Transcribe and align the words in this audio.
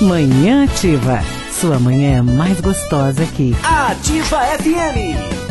Manhã 0.00 0.64
Ativa. 0.64 1.22
Sua 1.50 1.78
manhã 1.78 2.18
é 2.18 2.22
mais 2.22 2.60
gostosa 2.60 3.22
aqui. 3.22 3.56
Ativa 3.62 4.40
FM. 4.58 5.45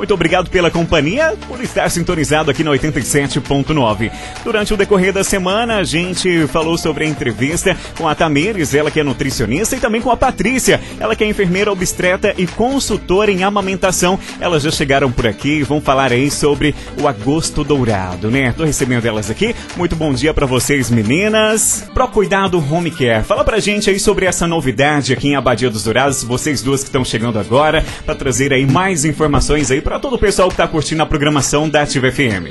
Muito 0.00 0.14
obrigado 0.14 0.48
pela 0.48 0.70
companhia, 0.70 1.34
por 1.46 1.62
estar 1.62 1.90
sintonizado 1.90 2.50
aqui 2.50 2.64
na 2.64 2.70
87.9. 2.70 4.10
Durante 4.42 4.72
o 4.72 4.76
decorrer 4.78 5.12
da 5.12 5.22
semana, 5.22 5.76
a 5.76 5.84
gente 5.84 6.46
falou 6.46 6.78
sobre 6.78 7.04
a 7.04 7.06
entrevista 7.06 7.76
com 7.98 8.08
a 8.08 8.14
Tamires, 8.14 8.72
ela 8.72 8.90
que 8.90 8.98
é 8.98 9.04
nutricionista, 9.04 9.76
e 9.76 9.78
também 9.78 10.00
com 10.00 10.10
a 10.10 10.16
Patrícia, 10.16 10.80
ela 10.98 11.14
que 11.14 11.22
é 11.22 11.28
enfermeira 11.28 11.70
obstetra 11.70 12.34
e 12.38 12.46
consultora 12.46 13.30
em 13.30 13.44
amamentação. 13.44 14.18
Elas 14.40 14.62
já 14.62 14.70
chegaram 14.70 15.12
por 15.12 15.26
aqui 15.26 15.58
e 15.58 15.62
vão 15.62 15.82
falar 15.82 16.12
aí 16.12 16.30
sobre 16.30 16.74
o 16.98 17.06
agosto 17.06 17.62
dourado, 17.62 18.30
né? 18.30 18.54
Tô 18.56 18.64
recebendo 18.64 19.04
elas 19.04 19.30
aqui. 19.30 19.54
Muito 19.76 19.94
bom 19.94 20.14
dia 20.14 20.32
para 20.32 20.46
vocês, 20.46 20.88
meninas. 20.88 21.84
Pro 21.92 22.08
Cuidado 22.08 22.58
Home 22.72 22.90
Care, 22.90 23.22
fala 23.22 23.44
pra 23.44 23.60
gente 23.60 23.90
aí 23.90 24.00
sobre 24.00 24.24
essa 24.24 24.46
novidade 24.46 25.12
aqui 25.12 25.28
em 25.28 25.36
Abadia 25.36 25.68
dos 25.68 25.84
Dourados, 25.84 26.24
vocês 26.24 26.62
duas 26.62 26.80
que 26.80 26.88
estão 26.88 27.04
chegando 27.04 27.38
agora, 27.38 27.84
para 28.06 28.14
trazer 28.14 28.54
aí 28.54 28.64
mais 28.64 29.04
informações 29.04 29.70
aí 29.70 29.82
para 29.90 29.98
todo 29.98 30.14
o 30.14 30.18
pessoal 30.20 30.46
que 30.46 30.54
está 30.54 30.68
curtindo 30.68 31.02
a 31.02 31.06
programação 31.06 31.68
da 31.68 31.82
Ativa 31.82 32.12
FM. 32.12 32.46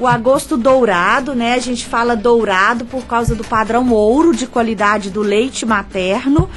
o 0.00 0.06
agosto 0.06 0.56
dourado, 0.56 1.34
né? 1.34 1.52
A 1.52 1.58
gente 1.58 1.84
fala 1.84 2.16
dourado 2.16 2.86
por 2.86 3.04
causa 3.04 3.34
do 3.34 3.44
padrão 3.44 3.90
ouro 3.90 4.34
de 4.34 4.46
qualidade 4.46 5.10
do 5.10 5.20
leite 5.20 5.66
materno, 5.66 6.48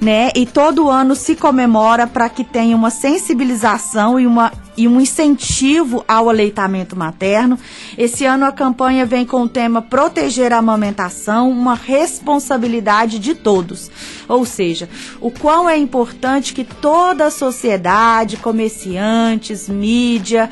né? 0.00 0.30
E 0.34 0.44
todo 0.44 0.90
ano 0.90 1.14
se 1.14 1.36
comemora 1.36 2.08
para 2.08 2.28
que 2.28 2.42
tenha 2.42 2.76
uma 2.76 2.90
sensibilização 2.90 4.18
e 4.18 4.26
uma 4.26 4.52
e 4.76 4.86
um 4.86 5.00
incentivo 5.00 6.04
ao 6.06 6.28
aleitamento 6.28 6.96
materno. 6.96 7.58
Esse 7.96 8.24
ano 8.24 8.44
a 8.44 8.52
campanha 8.52 9.04
vem 9.04 9.26
com 9.26 9.42
o 9.42 9.48
tema 9.48 9.82
Proteger 9.82 10.52
a 10.52 10.58
amamentação, 10.58 11.50
uma 11.50 11.74
responsabilidade 11.74 13.18
de 13.18 13.34
todos. 13.34 13.90
Ou 14.28 14.44
seja, 14.44 14.88
o 15.20 15.32
quão 15.32 15.68
é 15.68 15.76
importante 15.76 16.54
que 16.54 16.62
toda 16.62 17.26
a 17.26 17.30
sociedade, 17.30 18.36
comerciantes, 18.36 19.68
mídia, 19.68 20.48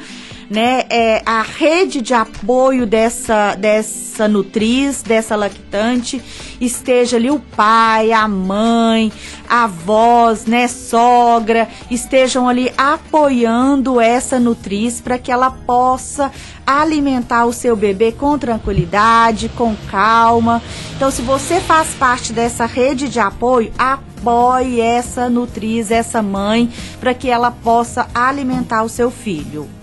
né, 0.49 0.85
é, 0.89 1.23
a 1.27 1.43
rede 1.43 2.01
de 2.01 2.15
apoio 2.15 2.87
dessa, 2.87 3.55
dessa 3.57 4.29
nutriz, 4.29 5.03
dessa 5.03 5.35
lactante, 5.35 6.23
esteja 6.61 7.17
ali 7.17 7.31
o 7.31 7.41
pai, 7.41 8.13
a 8.13 8.27
mãe, 8.29 9.13
avós, 9.49 10.47
né, 10.47 10.69
sogra, 10.69 11.69
estejam 11.91 12.49
ali 12.49 12.73
apoiando 12.77 14.01
essa 14.01 14.39
nutriz 14.39 15.01
para 15.01 15.19
que 15.19 15.33
ela 15.33 15.51
possa 15.51 16.31
alimentar 16.67 17.45
o 17.45 17.53
seu 17.53 17.77
bebê 17.77 18.11
com 18.13 18.39
tranquilidade, 18.39 19.49
com 19.51 19.75
calma. 19.91 20.63
Então, 20.97 21.11
se 21.11 21.23
você 21.23 21.61
faz 21.61 21.95
parte 21.95 22.33
dessa 22.33 22.67
rede 22.67 23.09
de 23.09 23.21
apoio, 23.21 23.73
apoie 23.79 24.81
essa 24.81 25.29
nutriz, 25.29 25.91
essa 25.91 26.23
mãe, 26.23 26.69
para 26.99 27.15
que 27.15 27.29
ela 27.29 27.51
possa 27.51 28.09
alimentar 28.15 28.83
o 28.83 28.89
seu 28.89 29.11
filho 29.11 29.76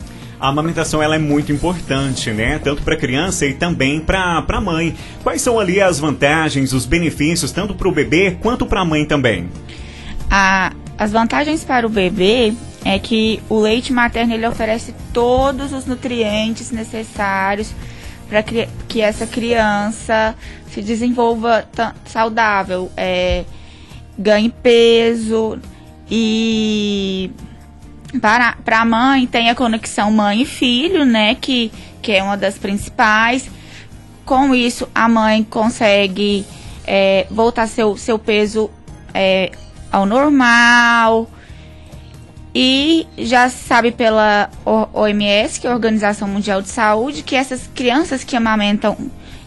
a 0.43 0.49
amamentação 0.49 1.01
ela 1.01 1.15
é 1.15 1.19
muito 1.19 1.53
importante, 1.53 2.29
né? 2.31 2.59
Tanto 2.59 2.81
para 2.81 2.95
a 2.95 2.97
criança 2.97 3.45
e 3.45 3.53
também 3.53 4.01
para 4.01 4.45
a 4.45 4.59
mãe. 4.59 4.93
Quais 5.23 5.41
são 5.41 5.57
ali 5.57 5.79
as 5.79 5.99
vantagens, 5.99 6.73
os 6.73 6.85
benefícios, 6.85 7.53
tanto 7.53 7.73
para 7.73 7.87
o 7.87 7.93
bebê 7.93 8.37
quanto 8.41 8.65
para 8.65 8.81
a 8.81 8.85
mãe 8.85 9.05
também? 9.05 9.49
A, 10.29 10.73
as 10.97 11.13
vantagens 11.13 11.63
para 11.63 11.87
o 11.87 11.89
bebê 11.89 12.53
é 12.83 12.99
que 12.99 13.41
o 13.47 13.57
leite 13.57 13.93
materno 13.93 14.33
ele 14.33 14.45
oferece 14.45 14.93
todos 15.13 15.71
os 15.71 15.85
nutrientes 15.85 16.71
necessários 16.71 17.73
para 18.27 18.43
que 18.43 18.99
essa 18.99 19.25
criança 19.25 20.35
se 20.69 20.81
desenvolva 20.81 21.63
saudável, 22.03 22.91
é, 22.97 23.45
ganhe 24.19 24.49
peso 24.49 25.57
e 26.11 27.31
para, 28.19 28.57
para 28.63 28.81
a 28.81 28.85
mãe 28.85 29.25
tem 29.25 29.49
a 29.49 29.55
conexão 29.55 30.11
mãe 30.11 30.41
e 30.41 30.45
filho, 30.45 31.05
né? 31.05 31.35
Que, 31.35 31.71
que 32.01 32.11
é 32.11 32.23
uma 32.23 32.37
das 32.37 32.57
principais. 32.57 33.49
Com 34.25 34.53
isso, 34.53 34.87
a 34.93 35.09
mãe 35.09 35.43
consegue 35.43 36.45
é, 36.85 37.27
voltar 37.29 37.67
seu, 37.67 37.97
seu 37.97 38.17
peso 38.17 38.69
é, 39.13 39.51
ao 39.91 40.05
normal. 40.05 41.29
E 42.55 43.07
já 43.17 43.49
se 43.49 43.63
sabe 43.63 43.91
pela 43.91 44.49
OMS, 44.93 45.59
que 45.59 45.65
é 45.65 45.71
a 45.71 45.73
Organização 45.73 46.27
Mundial 46.27 46.61
de 46.61 46.69
Saúde, 46.69 47.23
que 47.23 47.35
essas 47.35 47.67
crianças 47.73 48.23
que 48.23 48.35
amamentam 48.35 48.95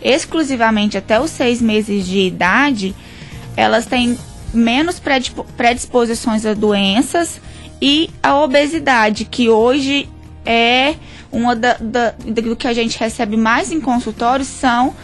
exclusivamente 0.02 0.98
até 0.98 1.20
os 1.20 1.30
seis 1.30 1.62
meses 1.62 2.04
de 2.04 2.18
idade, 2.18 2.94
elas 3.56 3.86
têm 3.86 4.18
menos 4.52 5.00
predisposições 5.56 6.44
a 6.44 6.52
doenças 6.52 7.40
e 7.80 8.10
a 8.22 8.36
obesidade, 8.36 9.24
que 9.24 9.48
hoje 9.48 10.08
é 10.44 10.94
uma 11.30 11.54
da, 11.54 11.76
da, 11.80 12.10
do 12.10 12.56
que 12.56 12.66
a 12.66 12.72
gente 12.72 12.98
recebe 12.98 13.36
mais 13.36 13.70
em 13.70 13.80
consultórios 13.80 14.48
são 14.48 14.94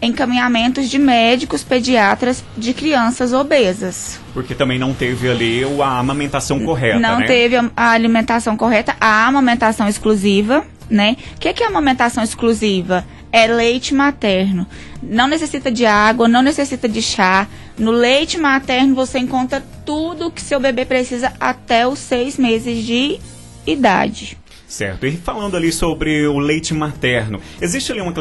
encaminhamentos 0.00 0.90
de 0.90 0.98
médicos 0.98 1.62
pediatras 1.62 2.44
de 2.56 2.74
crianças 2.74 3.32
obesas. 3.32 4.18
Porque 4.34 4.54
também 4.54 4.78
não 4.78 4.92
teve 4.92 5.30
ali 5.30 5.62
a 5.80 5.98
amamentação 5.98 6.58
correta, 6.60 6.98
Não 6.98 7.20
né? 7.20 7.26
teve 7.26 7.56
a, 7.56 7.70
alimentação 7.76 8.56
correta, 8.56 8.96
a 9.00 9.26
amamentação 9.26 9.88
exclusiva, 9.88 10.64
né? 10.90 11.16
O 11.36 11.38
que, 11.38 11.52
que 11.52 11.62
é 11.62 11.66
amamentação 11.68 12.24
exclusiva? 12.24 13.04
É 13.30 13.46
leite 13.46 13.94
materno. 13.94 14.66
Não 15.00 15.28
necessita 15.28 15.70
de 15.70 15.86
água, 15.86 16.26
não 16.28 16.42
necessita 16.42 16.88
de 16.88 17.00
chá, 17.00 17.46
no 17.78 17.90
leite 17.90 18.38
materno 18.38 18.94
você 18.94 19.18
encontra 19.18 19.62
tudo 19.84 20.30
que 20.30 20.40
seu 20.40 20.60
bebê 20.60 20.84
precisa 20.84 21.32
até 21.40 21.86
os 21.86 21.98
seis 21.98 22.36
meses 22.36 22.84
de 22.84 23.18
idade. 23.66 24.41
Certo. 24.72 25.06
E 25.06 25.12
falando 25.12 25.54
ali 25.54 25.70
sobre 25.70 26.26
o 26.26 26.38
leite 26.38 26.72
materno, 26.72 27.38
existe 27.60 27.92
ali 27.92 28.00
uma, 28.00 28.14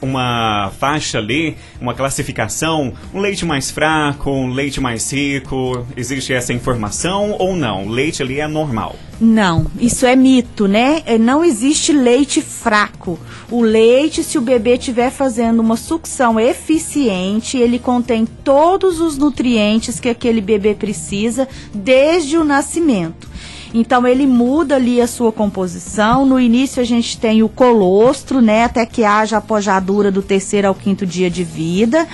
uma 0.00 0.72
faixa 0.78 1.18
ali, 1.18 1.58
uma 1.78 1.92
classificação, 1.92 2.94
um 3.12 3.20
leite 3.20 3.44
mais 3.44 3.70
fraco, 3.70 4.30
um 4.30 4.48
leite 4.48 4.80
mais 4.80 5.12
rico? 5.12 5.86
Existe 5.94 6.32
essa 6.32 6.54
informação 6.54 7.36
ou 7.38 7.54
não? 7.54 7.84
O 7.84 7.90
leite 7.90 8.22
ali 8.22 8.40
é 8.40 8.48
normal? 8.48 8.96
Não, 9.20 9.66
isso 9.78 10.06
é 10.06 10.16
mito, 10.16 10.66
né? 10.66 11.02
É, 11.04 11.18
não 11.18 11.44
existe 11.44 11.92
leite 11.92 12.40
fraco. 12.40 13.18
O 13.50 13.60
leite, 13.60 14.24
se 14.24 14.38
o 14.38 14.40
bebê 14.40 14.76
estiver 14.76 15.10
fazendo 15.10 15.60
uma 15.60 15.76
sucção 15.76 16.40
eficiente, 16.40 17.58
ele 17.58 17.78
contém 17.78 18.24
todos 18.24 19.00
os 19.00 19.18
nutrientes 19.18 20.00
que 20.00 20.08
aquele 20.08 20.40
bebê 20.40 20.74
precisa 20.74 21.46
desde 21.74 22.38
o 22.38 22.42
nascimento. 22.44 23.33
Então 23.74 24.06
ele 24.06 24.24
muda 24.24 24.76
ali 24.76 25.00
a 25.00 25.06
sua 25.08 25.32
composição. 25.32 26.24
No 26.24 26.38
início 26.38 26.80
a 26.80 26.86
gente 26.86 27.18
tem 27.18 27.42
o 27.42 27.48
colostro, 27.48 28.40
né, 28.40 28.62
até 28.62 28.86
que 28.86 29.04
haja 29.04 29.38
a 29.38 29.40
pojadura 29.40 30.12
do 30.12 30.22
terceiro 30.22 30.68
ao 30.68 30.74
quinto 30.76 31.04
dia 31.04 31.28
de 31.28 31.42
vida. 31.42 32.06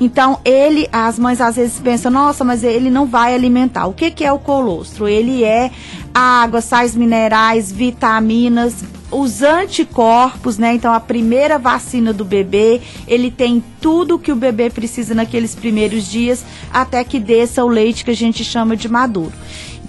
Então, 0.00 0.40
ele, 0.44 0.88
as 0.90 1.18
mães 1.20 1.40
às 1.40 1.54
vezes 1.54 1.78
pensam, 1.78 2.10
nossa, 2.10 2.42
mas 2.42 2.64
ele 2.64 2.90
não 2.90 3.06
vai 3.06 3.32
alimentar. 3.32 3.86
O 3.86 3.92
que, 3.92 4.10
que 4.10 4.24
é 4.24 4.32
o 4.32 4.40
colostro? 4.40 5.06
Ele 5.06 5.44
é 5.44 5.70
água, 6.12 6.60
sais 6.60 6.96
minerais, 6.96 7.70
vitaminas, 7.70 8.82
os 9.10 9.42
anticorpos, 9.42 10.58
né? 10.58 10.74
Então, 10.74 10.92
a 10.92 10.98
primeira 10.98 11.58
vacina 11.58 12.12
do 12.12 12.24
bebê, 12.24 12.80
ele 13.06 13.30
tem 13.30 13.62
tudo 13.80 14.18
que 14.18 14.32
o 14.32 14.36
bebê 14.36 14.68
precisa 14.68 15.14
naqueles 15.14 15.54
primeiros 15.54 16.10
dias, 16.10 16.44
até 16.72 17.04
que 17.04 17.20
desça 17.20 17.64
o 17.64 17.68
leite 17.68 18.04
que 18.04 18.10
a 18.10 18.16
gente 18.16 18.42
chama 18.42 18.76
de 18.76 18.88
maduro. 18.88 19.32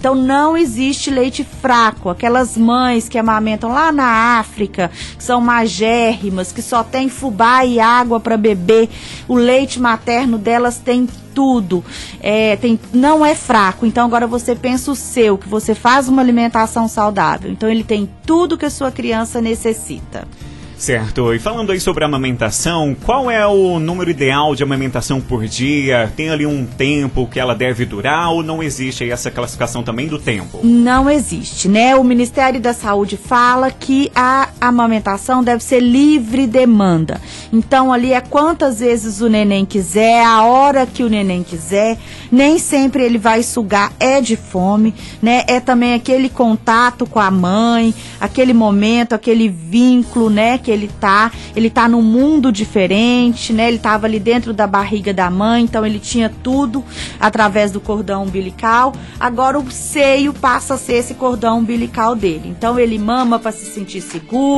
Então 0.06 0.14
não 0.14 0.56
existe 0.56 1.10
leite 1.10 1.42
fraco. 1.42 2.08
Aquelas 2.08 2.56
mães 2.56 3.08
que 3.08 3.18
amamentam 3.18 3.72
lá 3.72 3.90
na 3.90 4.38
África, 4.38 4.88
que 5.18 5.24
são 5.24 5.40
magérrimas, 5.40 6.52
que 6.52 6.62
só 6.62 6.84
tem 6.84 7.08
fubá 7.08 7.64
e 7.64 7.80
água 7.80 8.20
para 8.20 8.36
beber, 8.36 8.88
o 9.26 9.34
leite 9.34 9.80
materno 9.80 10.38
delas 10.38 10.78
tem 10.78 11.08
tudo. 11.34 11.84
É, 12.20 12.54
tem, 12.54 12.78
não 12.94 13.26
é 13.26 13.34
fraco. 13.34 13.84
Então 13.84 14.06
agora 14.06 14.28
você 14.28 14.54
pensa 14.54 14.92
o 14.92 14.94
seu, 14.94 15.36
que 15.36 15.48
você 15.48 15.74
faz 15.74 16.08
uma 16.08 16.22
alimentação 16.22 16.86
saudável. 16.86 17.50
Então 17.50 17.68
ele 17.68 17.82
tem 17.82 18.08
tudo 18.24 18.56
que 18.56 18.64
a 18.64 18.70
sua 18.70 18.92
criança 18.92 19.40
necessita. 19.40 20.28
Certo. 20.78 21.32
E 21.34 21.38
falando 21.38 21.72
aí 21.72 21.80
sobre 21.80 22.04
amamentação, 22.04 22.96
qual 23.04 23.30
é 23.30 23.46
o 23.46 23.78
número 23.78 24.10
ideal 24.10 24.54
de 24.54 24.62
amamentação 24.62 25.20
por 25.20 25.46
dia? 25.46 26.12
Tem 26.16 26.30
ali 26.30 26.46
um 26.46 26.66
tempo 26.66 27.26
que 27.26 27.40
ela 27.40 27.54
deve 27.54 27.84
durar 27.84 28.30
ou 28.30 28.42
não 28.42 28.62
existe 28.62 29.04
aí 29.04 29.10
essa 29.10 29.30
classificação 29.30 29.82
também 29.82 30.06
do 30.06 30.18
tempo? 30.18 30.60
Não 30.62 31.08
existe, 31.08 31.68
né? 31.68 31.96
O 31.96 32.04
Ministério 32.04 32.60
da 32.60 32.72
Saúde 32.72 33.16
fala 33.16 33.70
que 33.70 34.10
a 34.14 34.48
amamentação 34.68 35.42
deve 35.42 35.62
ser 35.62 35.80
livre 35.80 36.46
demanda. 36.46 37.20
Então 37.52 37.92
ali 37.92 38.12
é 38.12 38.20
quantas 38.20 38.80
vezes 38.80 39.20
o 39.20 39.28
neném 39.28 39.64
quiser, 39.64 40.24
a 40.24 40.42
hora 40.42 40.86
que 40.86 41.02
o 41.02 41.08
neném 41.08 41.42
quiser. 41.42 41.98
Nem 42.30 42.58
sempre 42.58 43.04
ele 43.04 43.18
vai 43.18 43.42
sugar, 43.42 43.92
é 44.00 44.20
de 44.20 44.36
fome, 44.36 44.94
né? 45.22 45.44
É 45.46 45.60
também 45.60 45.94
aquele 45.94 46.28
contato 46.28 47.06
com 47.06 47.20
a 47.20 47.30
mãe, 47.30 47.94
aquele 48.20 48.52
momento, 48.52 49.14
aquele 49.14 49.48
vínculo, 49.48 50.28
né? 50.28 50.58
que 50.66 50.70
ele 50.70 50.88
tá. 51.00 51.30
Ele 51.54 51.70
tá 51.70 51.88
num 51.88 52.02
mundo 52.02 52.50
diferente, 52.50 53.52
né? 53.52 53.68
Ele 53.68 53.78
tava 53.78 54.06
ali 54.06 54.18
dentro 54.18 54.52
da 54.52 54.66
barriga 54.66 55.14
da 55.14 55.30
mãe, 55.30 55.62
então 55.62 55.86
ele 55.86 56.00
tinha 56.00 56.28
tudo 56.42 56.84
através 57.20 57.70
do 57.70 57.80
cordão 57.80 58.24
umbilical. 58.24 58.92
Agora 59.18 59.58
o 59.58 59.70
seio 59.70 60.32
passa 60.32 60.74
a 60.74 60.78
ser 60.78 60.94
esse 60.94 61.14
cordão 61.14 61.58
umbilical 61.58 62.16
dele. 62.16 62.48
Então 62.48 62.78
ele 62.78 62.98
mama 62.98 63.38
para 63.38 63.52
se 63.52 63.66
sentir 63.66 64.00
seguro, 64.00 64.55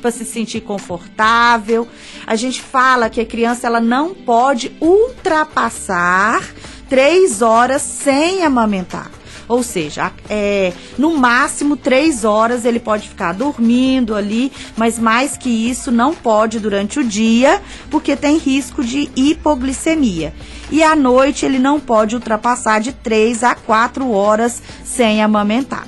para 0.00 0.10
se 0.10 0.24
sentir 0.24 0.60
confortável. 0.60 1.86
A 2.26 2.36
gente 2.36 2.60
fala 2.60 3.10
que 3.10 3.20
a 3.20 3.26
criança 3.26 3.66
ela 3.66 3.80
não 3.80 4.14
pode 4.14 4.74
ultrapassar 4.80 6.42
três 6.88 7.42
horas 7.42 7.82
sem 7.82 8.44
amamentar. 8.44 9.10
Ou 9.46 9.62
seja, 9.62 10.10
é, 10.28 10.72
no 10.96 11.16
máximo 11.18 11.76
três 11.76 12.24
horas 12.24 12.64
ele 12.64 12.80
pode 12.80 13.08
ficar 13.08 13.32
dormindo 13.32 14.14
ali, 14.14 14.50
mas 14.76 14.98
mais 14.98 15.36
que 15.36 15.50
isso 15.50 15.90
não 15.90 16.14
pode 16.14 16.58
durante 16.58 16.98
o 16.98 17.04
dia, 17.04 17.60
porque 17.90 18.16
tem 18.16 18.38
risco 18.38 18.82
de 18.82 19.10
hipoglicemia. 19.14 20.32
E 20.70 20.82
à 20.82 20.96
noite 20.96 21.44
ele 21.44 21.58
não 21.58 21.78
pode 21.78 22.14
ultrapassar 22.14 22.80
de 22.80 22.92
três 22.92 23.44
a 23.44 23.54
quatro 23.54 24.10
horas 24.10 24.62
sem 24.82 25.22
amamentar. 25.22 25.86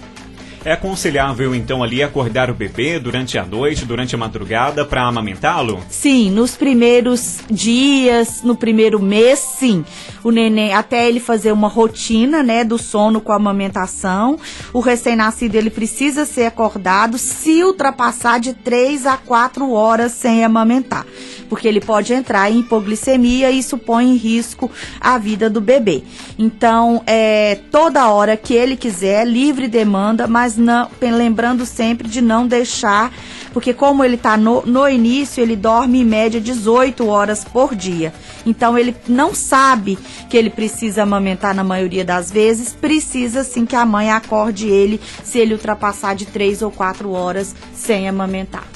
É 0.67 0.73
aconselhável 0.73 1.55
então 1.55 1.81
ali 1.81 2.03
acordar 2.03 2.51
o 2.51 2.55
bebê 2.55 2.99
durante 2.99 3.39
a 3.39 3.47
noite, 3.47 3.85
durante 3.85 4.17
a 4.17 4.19
madrugada 4.19 4.85
para 4.85 5.07
amamentá-lo? 5.07 5.81
Sim, 5.89 6.29
nos 6.33 6.57
primeiros 6.57 7.39
dias, 7.49 8.43
no 8.43 8.57
primeiro 8.57 9.01
mês, 9.01 9.39
sim. 9.39 9.85
O 10.25 10.33
neném, 10.33 10.75
até 10.75 11.07
ele 11.09 11.21
fazer 11.21 11.53
uma 11.53 11.69
rotina, 11.69 12.43
né, 12.43 12.65
do 12.65 12.79
sono 12.79 13.21
com 13.21 13.31
a 13.31 13.37
amamentação, 13.37 14.41
o 14.73 14.81
recém-nascido 14.81 15.55
ele 15.55 15.71
precisa 15.71 16.25
ser 16.25 16.47
acordado 16.47 17.17
se 17.17 17.63
ultrapassar 17.63 18.41
de 18.41 18.53
3 18.53 19.07
a 19.07 19.17
4 19.17 19.71
horas 19.71 20.11
sem 20.11 20.45
amamentar, 20.45 21.07
porque 21.49 21.67
ele 21.67 21.81
pode 21.81 22.13
entrar 22.13 22.51
em 22.51 22.61
hipoglicemia 22.61 23.51
e 23.51 23.59
isso 23.59 23.79
põe 23.79 24.13
em 24.13 24.17
risco 24.17 24.71
a 25.01 25.19
vida 25.19 25.49
do 25.49 25.61
bebê. 25.61 26.03
Então, 26.39 27.03
é 27.07 27.59
toda 27.71 28.09
hora 28.09 28.37
que 28.37 28.55
ele 28.55 28.77
quiser, 28.77 29.27
livre 29.27 29.69
demanda, 29.69 30.27
mas 30.27 30.57
não, 30.57 30.89
lembrando 31.01 31.65
sempre 31.65 32.09
de 32.09 32.21
não 32.21 32.47
deixar, 32.47 33.13
porque 33.53 33.73
como 33.73 34.05
ele 34.05 34.17
está 34.17 34.37
no, 34.37 34.63
no 34.67 34.89
início, 34.89 35.43
ele 35.43 35.57
dorme 35.57 36.01
em 36.01 36.05
média 36.05 36.41
18 36.41 37.07
horas 37.07 37.45
por 37.45 37.75
dia. 37.75 38.13
Então 38.45 38.79
ele 38.79 38.95
não 39.09 39.35
sabe 39.35 39.99
que 40.29 40.37
ele 40.37 40.51
precisa 40.51 41.03
amamentar 41.03 41.55
na 41.55 41.65
maioria 41.65 42.05
das 42.05 42.31
vezes, 42.31 42.73
precisa 42.73 43.43
sim 43.43 43.67
que 43.67 43.75
a 43.75 43.85
mãe 43.85 44.11
acorde 44.11 44.69
ele 44.69 45.01
se 45.25 45.39
ele 45.39 45.55
ultrapassar 45.55 46.15
de 46.15 46.27
3 46.27 46.63
ou 46.63 46.71
4 46.71 47.11
horas 47.11 47.55
sem 47.75 48.09
amamentar. 48.09 48.76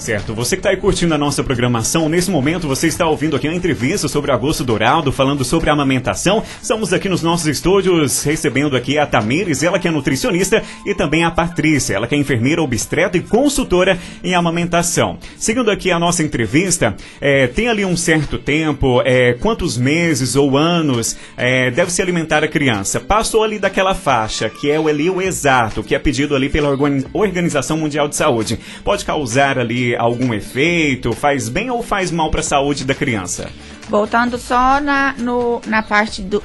Certo, 0.00 0.34
você 0.34 0.56
que 0.56 0.60
está 0.60 0.70
aí 0.70 0.78
curtindo 0.78 1.14
a 1.14 1.18
nossa 1.18 1.44
programação, 1.44 2.08
nesse 2.08 2.30
momento 2.30 2.66
você 2.66 2.86
está 2.86 3.06
ouvindo 3.06 3.36
aqui 3.36 3.46
uma 3.46 3.54
entrevista 3.54 4.08
sobre 4.08 4.32
Agosto 4.32 4.64
Dourado, 4.64 5.12
falando 5.12 5.44
sobre 5.44 5.68
a 5.68 5.74
amamentação. 5.74 6.42
Estamos 6.60 6.94
aqui 6.94 7.06
nos 7.06 7.22
nossos 7.22 7.46
estúdios 7.46 8.22
recebendo 8.22 8.74
aqui 8.74 8.96
a 8.96 9.04
Tamires, 9.04 9.62
ela 9.62 9.78
que 9.78 9.86
é 9.86 9.90
nutricionista, 9.90 10.62
e 10.86 10.94
também 10.94 11.22
a 11.22 11.30
Patrícia, 11.30 11.92
ela 11.94 12.06
que 12.06 12.14
é 12.14 12.18
enfermeira 12.18 12.62
obstetra 12.62 13.18
e 13.18 13.20
consultora 13.20 13.98
em 14.24 14.34
amamentação. 14.34 15.18
Seguindo 15.36 15.70
aqui 15.70 15.92
a 15.92 15.98
nossa 15.98 16.22
entrevista, 16.22 16.96
é, 17.20 17.46
tem 17.46 17.68
ali 17.68 17.84
um 17.84 17.94
certo 17.94 18.38
tempo, 18.38 19.02
é, 19.04 19.34
quantos 19.34 19.76
meses 19.76 20.34
ou 20.34 20.56
anos 20.56 21.14
é, 21.36 21.70
deve 21.70 21.92
se 21.92 22.00
alimentar 22.00 22.42
a 22.42 22.48
criança? 22.48 23.00
Passou 23.00 23.44
ali 23.44 23.58
daquela 23.58 23.94
faixa, 23.94 24.48
que 24.48 24.70
é 24.70 24.80
o, 24.80 24.88
ali 24.88 25.10
o 25.10 25.20
exato, 25.20 25.82
que 25.82 25.94
é 25.94 25.98
pedido 25.98 26.34
ali 26.34 26.48
pela 26.48 26.70
Organização 27.12 27.76
Mundial 27.76 28.08
de 28.08 28.16
Saúde. 28.16 28.58
Pode 28.82 29.04
causar 29.04 29.58
ali 29.58 29.89
algum 29.96 30.32
efeito? 30.34 31.12
Faz 31.12 31.48
bem 31.48 31.70
ou 31.70 31.82
faz 31.82 32.10
mal 32.10 32.30
para 32.30 32.40
a 32.40 32.44
saúde 32.44 32.84
da 32.84 32.94
criança? 32.94 33.50
Voltando 33.88 34.38
só 34.38 34.80
na, 34.80 35.14
no, 35.18 35.60
na 35.66 35.82
parte 35.82 36.22
do, 36.22 36.42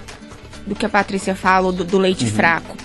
do 0.66 0.76
que 0.76 0.86
a 0.86 0.90
Patrícia 0.90 1.36
falou, 1.36 1.72
do, 1.72 1.84
do 1.84 1.98
leite 1.98 2.26
uhum. 2.26 2.32
fraco. 2.32 2.78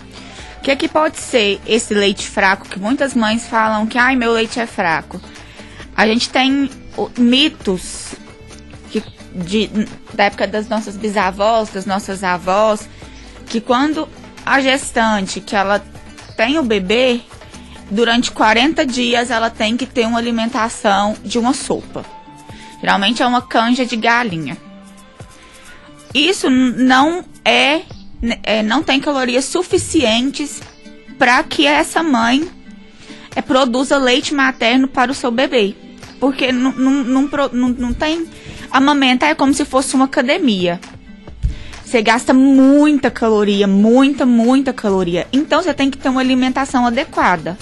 O 0.58 0.62
que, 0.62 0.70
é 0.70 0.76
que 0.76 0.88
pode 0.88 1.18
ser 1.18 1.58
esse 1.66 1.94
leite 1.94 2.28
fraco 2.28 2.68
que 2.68 2.78
muitas 2.78 3.14
mães 3.14 3.48
falam 3.48 3.86
que, 3.86 3.96
ai, 3.96 4.14
meu 4.14 4.32
leite 4.32 4.60
é 4.60 4.66
fraco? 4.66 5.18
A 5.96 6.06
gente 6.06 6.28
tem 6.28 6.70
mitos 7.16 8.14
que, 8.90 9.02
de, 9.34 9.70
da 10.12 10.24
época 10.24 10.46
das 10.46 10.68
nossas 10.68 10.96
bisavós, 10.96 11.70
das 11.70 11.86
nossas 11.86 12.22
avós, 12.22 12.86
que 13.46 13.60
quando 13.60 14.06
a 14.44 14.60
gestante, 14.60 15.40
que 15.40 15.56
ela 15.56 15.82
tem 16.36 16.58
o 16.58 16.62
bebê, 16.62 17.22
durante 17.90 18.30
40 18.30 18.86
dias 18.86 19.30
ela 19.30 19.50
tem 19.50 19.76
que 19.76 19.86
ter 19.86 20.06
uma 20.06 20.18
alimentação 20.18 21.16
de 21.24 21.38
uma 21.38 21.52
sopa. 21.52 22.04
Geralmente 22.80 23.22
é 23.22 23.26
uma 23.26 23.42
canja 23.42 23.84
de 23.84 23.96
galinha. 23.96 24.56
Isso 26.14 26.48
não 26.48 27.24
é, 27.44 27.82
é 28.42 28.62
não 28.62 28.82
tem 28.82 29.00
calorias 29.00 29.44
suficientes 29.44 30.60
para 31.18 31.42
que 31.42 31.66
essa 31.66 32.02
mãe 32.02 32.48
é, 33.36 33.42
produza 33.42 33.98
leite 33.98 34.34
materno 34.34 34.88
para 34.88 35.10
o 35.12 35.14
seu 35.14 35.30
bebê. 35.30 35.74
Porque 36.18 36.52
não, 36.52 36.72
não, 36.72 37.28
não, 37.52 37.68
não 37.68 37.92
tem. 37.92 38.26
Amamentar 38.70 39.30
é 39.30 39.34
como 39.34 39.52
se 39.52 39.64
fosse 39.64 39.94
uma 39.94 40.04
academia. 40.06 40.80
Você 41.84 42.02
gasta 42.02 42.32
muita 42.32 43.10
caloria, 43.10 43.66
muita, 43.66 44.24
muita 44.24 44.72
caloria. 44.72 45.26
Então 45.32 45.62
você 45.62 45.74
tem 45.74 45.90
que 45.90 45.98
ter 45.98 46.08
uma 46.08 46.20
alimentação 46.20 46.86
adequada. 46.86 47.58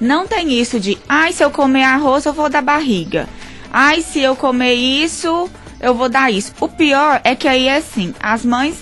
Não 0.00 0.26
tem 0.26 0.52
isso 0.52 0.78
de, 0.78 0.98
ai, 1.08 1.32
se 1.32 1.42
eu 1.42 1.50
comer 1.50 1.84
arroz, 1.84 2.24
eu 2.26 2.32
vou 2.32 2.48
dar 2.48 2.62
barriga. 2.62 3.28
Ai, 3.72 4.02
se 4.02 4.20
eu 4.20 4.36
comer 4.36 4.74
isso, 4.74 5.50
eu 5.80 5.94
vou 5.94 6.08
dar 6.08 6.30
isso. 6.30 6.52
O 6.60 6.68
pior 6.68 7.20
é 7.24 7.34
que 7.34 7.48
aí 7.48 7.66
é 7.66 7.76
assim, 7.76 8.14
as 8.20 8.44
mães 8.44 8.76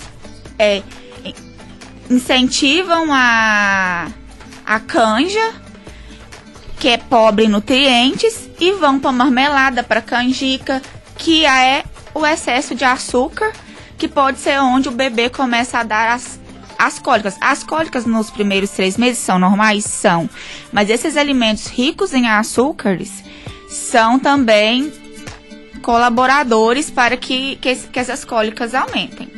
é, 0.59 0.83
incentivam 2.11 3.07
a, 3.13 4.09
a 4.67 4.81
canja, 4.81 5.53
que 6.79 6.89
é 6.89 6.97
pobre 6.97 7.47
em 7.47 7.49
nutrientes, 7.49 8.49
e 8.61 8.73
vão 8.73 8.99
para 8.99 9.13
marmelada, 9.13 9.83
para 9.83 10.03
canjica, 10.03 10.83
que 11.17 11.47
é 11.47 11.85
o 12.15 12.27
excesso 12.27 12.75
de 12.75 12.85
açúcar, 12.85 13.53
que 13.97 14.09
pode 14.09 14.39
ser 14.39 14.61
onde 14.61 14.89
o 14.89 14.93
bebê 14.93 15.31
começa 15.31 15.79
a 15.79 15.83
dar 15.83 16.13
as 16.13 16.39
as 16.87 16.99
cólicas. 16.99 17.37
As 17.41 17.63
cólicas 17.63 18.05
nos 18.07 18.31
primeiros 18.31 18.71
três 18.71 18.97
meses 18.97 19.19
são 19.19 19.39
normais? 19.39 19.85
São. 19.85 20.29
Mas 20.73 20.91
esses 20.91 21.17
alimentos 21.17 21.67
ricos 21.67 22.13
em 22.13 22.27
açúcares 22.29 23.25
são 23.69 24.19
também 24.19 24.93
colaboradores 25.83 26.91
para 26.91 27.17
que, 27.17 27.57
que, 27.57 27.75
que 27.77 27.99
essas 27.99 28.25
cólicas 28.25 28.75
aumentem. 28.75 29.29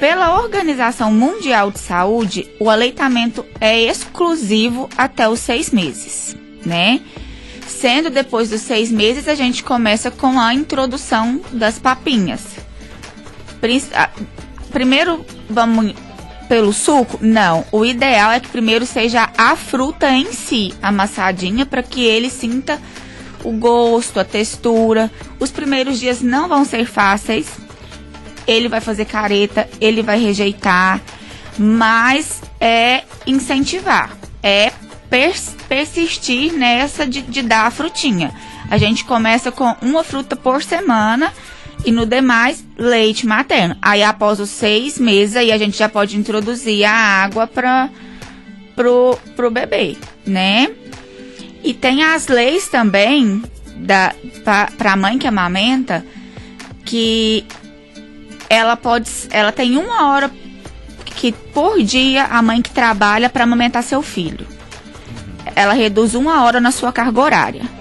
pela 0.00 0.40
Organização 0.40 1.12
Mundial 1.12 1.70
de 1.70 1.78
Saúde, 1.78 2.48
o 2.58 2.70
aleitamento 2.70 3.44
é 3.60 3.78
exclusivo 3.82 4.88
até 4.96 5.28
os 5.28 5.40
seis 5.40 5.70
meses, 5.70 6.34
né? 6.64 7.02
Sendo 7.66 8.08
depois 8.08 8.48
dos 8.48 8.62
seis 8.62 8.90
meses, 8.90 9.28
a 9.28 9.34
gente 9.34 9.62
começa 9.62 10.10
com 10.10 10.40
a 10.40 10.54
introdução 10.54 11.40
das 11.52 11.78
papinhas. 11.78 12.40
Primeiro, 14.72 15.24
vamos 15.48 15.94
pelo 16.50 16.72
suco? 16.72 17.16
Não. 17.22 17.64
O 17.70 17.84
ideal 17.84 18.32
é 18.32 18.40
que 18.40 18.48
primeiro 18.48 18.84
seja 18.84 19.30
a 19.38 19.54
fruta 19.54 20.10
em 20.10 20.32
si, 20.32 20.74
amassadinha, 20.82 21.64
para 21.64 21.80
que 21.80 22.04
ele 22.04 22.28
sinta 22.28 22.76
o 23.44 23.52
gosto, 23.52 24.18
a 24.18 24.24
textura. 24.24 25.08
Os 25.38 25.52
primeiros 25.52 26.00
dias 26.00 26.20
não 26.20 26.48
vão 26.48 26.64
ser 26.64 26.86
fáceis. 26.86 27.46
Ele 28.48 28.68
vai 28.68 28.80
fazer 28.80 29.04
careta, 29.04 29.68
ele 29.80 30.02
vai 30.02 30.18
rejeitar, 30.18 31.00
mas 31.56 32.42
é 32.60 33.04
incentivar, 33.24 34.10
é 34.42 34.72
pers 35.08 35.54
persistir 35.68 36.52
nessa 36.52 37.06
de, 37.06 37.22
de 37.22 37.42
dar 37.42 37.66
a 37.66 37.70
frutinha. 37.70 38.34
A 38.68 38.76
gente 38.76 39.04
começa 39.04 39.52
com 39.52 39.76
uma 39.80 40.02
fruta 40.02 40.34
por 40.34 40.64
semana 40.64 41.32
e 41.84 41.92
no 41.92 42.04
demais, 42.06 42.64
leite 42.76 43.26
materno. 43.26 43.76
Aí 43.80 44.02
após 44.02 44.40
os 44.40 44.50
seis 44.50 44.98
meses, 44.98 45.36
aí 45.36 45.52
a 45.52 45.58
gente 45.58 45.78
já 45.78 45.88
pode 45.88 46.16
introduzir 46.16 46.84
a 46.84 46.92
água 46.92 47.46
para 47.46 47.88
pro, 48.74 49.18
pro 49.36 49.50
bebê, 49.50 49.96
né? 50.26 50.70
E 51.62 51.74
tem 51.74 52.02
as 52.02 52.28
leis 52.28 52.68
também 52.68 53.42
da 53.76 54.14
para 54.44 54.92
a 54.92 54.96
mãe 54.96 55.18
que 55.18 55.26
amamenta 55.26 56.04
que 56.84 57.44
ela 58.48 58.76
pode 58.76 59.10
ela 59.30 59.52
tem 59.52 59.76
uma 59.76 60.08
hora 60.08 60.30
que 61.04 61.32
por 61.32 61.82
dia 61.82 62.24
a 62.24 62.40
mãe 62.42 62.62
que 62.62 62.70
trabalha 62.70 63.28
para 63.28 63.44
amamentar 63.44 63.82
seu 63.82 64.02
filho. 64.02 64.46
Ela 65.54 65.74
reduz 65.74 66.14
uma 66.14 66.44
hora 66.44 66.60
na 66.60 66.70
sua 66.70 66.92
carga 66.92 67.20
horária. 67.20 67.79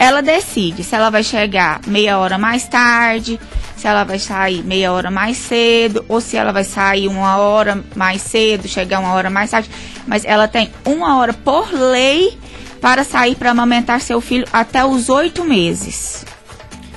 Ela 0.00 0.22
decide 0.22 0.82
se 0.82 0.94
ela 0.94 1.10
vai 1.10 1.22
chegar 1.22 1.82
meia 1.86 2.16
hora 2.16 2.38
mais 2.38 2.66
tarde, 2.66 3.38
se 3.76 3.86
ela 3.86 4.02
vai 4.02 4.18
sair 4.18 4.64
meia 4.64 4.90
hora 4.92 5.10
mais 5.10 5.36
cedo, 5.36 6.02
ou 6.08 6.22
se 6.22 6.38
ela 6.38 6.52
vai 6.52 6.64
sair 6.64 7.06
uma 7.06 7.36
hora 7.36 7.84
mais 7.94 8.22
cedo, 8.22 8.66
chegar 8.66 8.98
uma 8.98 9.12
hora 9.12 9.28
mais 9.28 9.50
tarde. 9.50 9.68
Mas 10.06 10.24
ela 10.24 10.48
tem 10.48 10.72
uma 10.86 11.18
hora 11.18 11.34
por 11.34 11.70
lei 11.70 12.38
para 12.80 13.04
sair 13.04 13.34
para 13.34 13.50
amamentar 13.50 14.00
seu 14.00 14.22
filho 14.22 14.46
até 14.50 14.82
os 14.82 15.10
oito 15.10 15.44
meses. 15.44 16.24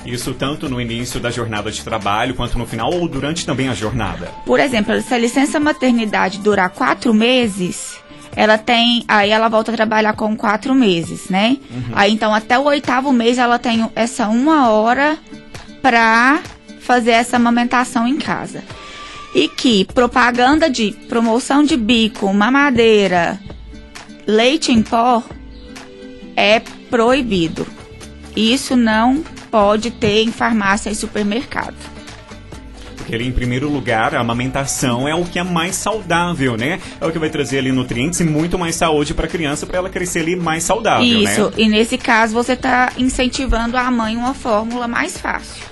Isso 0.06 0.32
tanto 0.32 0.66
no 0.66 0.80
início 0.80 1.20
da 1.20 1.30
jornada 1.30 1.70
de 1.70 1.84
trabalho 1.84 2.34
quanto 2.34 2.56
no 2.56 2.64
final 2.64 2.90
ou 2.90 3.06
durante 3.06 3.44
também 3.44 3.68
a 3.68 3.74
jornada? 3.74 4.30
Por 4.46 4.58
exemplo, 4.58 4.98
se 5.02 5.12
a 5.12 5.18
licença 5.18 5.60
maternidade 5.60 6.38
durar 6.38 6.70
quatro 6.70 7.12
meses, 7.12 7.93
ela 8.36 8.58
tem. 8.58 9.04
Aí 9.06 9.30
ela 9.30 9.48
volta 9.48 9.72
a 9.72 9.74
trabalhar 9.74 10.14
com 10.14 10.36
quatro 10.36 10.74
meses, 10.74 11.28
né? 11.28 11.56
Uhum. 11.70 11.92
Aí 11.94 12.12
então 12.12 12.34
até 12.34 12.58
o 12.58 12.64
oitavo 12.64 13.12
mês 13.12 13.38
ela 13.38 13.58
tem 13.58 13.88
essa 13.94 14.28
uma 14.28 14.68
hora 14.70 15.18
para 15.82 16.40
fazer 16.80 17.12
essa 17.12 17.36
amamentação 17.36 18.06
em 18.06 18.16
casa. 18.16 18.62
E 19.34 19.48
que 19.48 19.84
propaganda 19.86 20.70
de 20.70 20.92
promoção 21.08 21.64
de 21.64 21.76
bico, 21.76 22.32
mamadeira, 22.32 23.40
leite 24.26 24.70
em 24.70 24.82
pó 24.82 25.22
é 26.36 26.60
proibido. 26.88 27.66
Isso 28.36 28.76
não 28.76 29.24
pode 29.50 29.90
ter 29.90 30.22
em 30.22 30.32
farmácia 30.32 30.90
e 30.90 30.94
supermercado. 30.94 31.93
Porque 33.04 33.14
ali, 33.14 33.28
em 33.28 33.32
primeiro 33.32 33.68
lugar, 33.68 34.14
a 34.14 34.20
amamentação 34.20 35.06
é 35.06 35.14
o 35.14 35.26
que 35.26 35.38
é 35.38 35.44
mais 35.44 35.76
saudável, 35.76 36.56
né? 36.56 36.80
É 36.98 37.06
o 37.06 37.12
que 37.12 37.18
vai 37.18 37.28
trazer 37.28 37.58
ali 37.58 37.70
nutrientes 37.70 38.18
e 38.20 38.24
muito 38.24 38.58
mais 38.58 38.76
saúde 38.76 39.12
para 39.12 39.26
a 39.26 39.28
criança, 39.28 39.66
para 39.66 39.76
ela 39.76 39.90
crescer 39.90 40.20
ali 40.20 40.34
mais 40.34 40.64
saudável, 40.64 41.04
Isso, 41.04 41.44
né? 41.44 41.52
e 41.58 41.68
nesse 41.68 41.98
caso 41.98 42.32
você 42.32 42.54
está 42.54 42.92
incentivando 42.96 43.76
a 43.76 43.90
mãe 43.90 44.16
uma 44.16 44.32
fórmula 44.32 44.88
mais 44.88 45.18
fácil. 45.18 45.62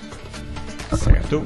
Certo. 0.95 1.43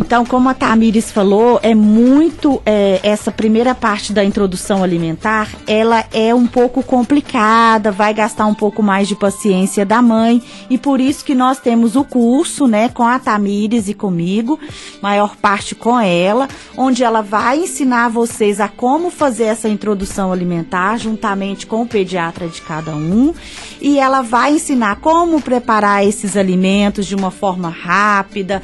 Então, 0.00 0.24
como 0.24 0.48
a 0.48 0.54
Tamires 0.54 1.10
falou, 1.10 1.58
é 1.60 1.74
muito 1.74 2.62
é, 2.64 3.00
essa 3.02 3.32
primeira 3.32 3.74
parte 3.74 4.12
da 4.12 4.24
introdução 4.24 4.84
alimentar, 4.84 5.50
ela 5.66 6.04
é 6.12 6.32
um 6.32 6.46
pouco 6.46 6.84
complicada, 6.84 7.90
vai 7.90 8.14
gastar 8.14 8.46
um 8.46 8.54
pouco 8.54 8.80
mais 8.80 9.08
de 9.08 9.16
paciência 9.16 9.84
da 9.84 10.00
mãe 10.00 10.40
e 10.70 10.78
por 10.78 11.00
isso 11.00 11.24
que 11.24 11.34
nós 11.34 11.58
temos 11.58 11.96
o 11.96 12.04
curso, 12.04 12.68
né, 12.68 12.88
com 12.88 13.02
a 13.02 13.18
Tamires 13.18 13.88
e 13.88 13.94
comigo, 13.94 14.56
maior 15.02 15.34
parte 15.34 15.74
com 15.74 15.98
ela, 15.98 16.48
onde 16.76 17.02
ela 17.02 17.20
vai 17.20 17.58
ensinar 17.58 18.08
vocês 18.08 18.60
a 18.60 18.68
como 18.68 19.10
fazer 19.10 19.44
essa 19.44 19.68
introdução 19.68 20.32
alimentar 20.32 20.96
juntamente 20.96 21.66
com 21.66 21.82
o 21.82 21.86
pediatra 21.88 22.46
de 22.46 22.62
cada 22.62 22.94
um 22.94 23.34
e 23.80 23.98
ela 23.98 24.22
vai 24.22 24.52
ensinar 24.52 25.00
como 25.00 25.42
preparar 25.42 26.06
esses 26.06 26.36
alimentos 26.36 27.04
de 27.04 27.16
uma 27.16 27.32
forma 27.32 27.68
rápida, 27.68 28.62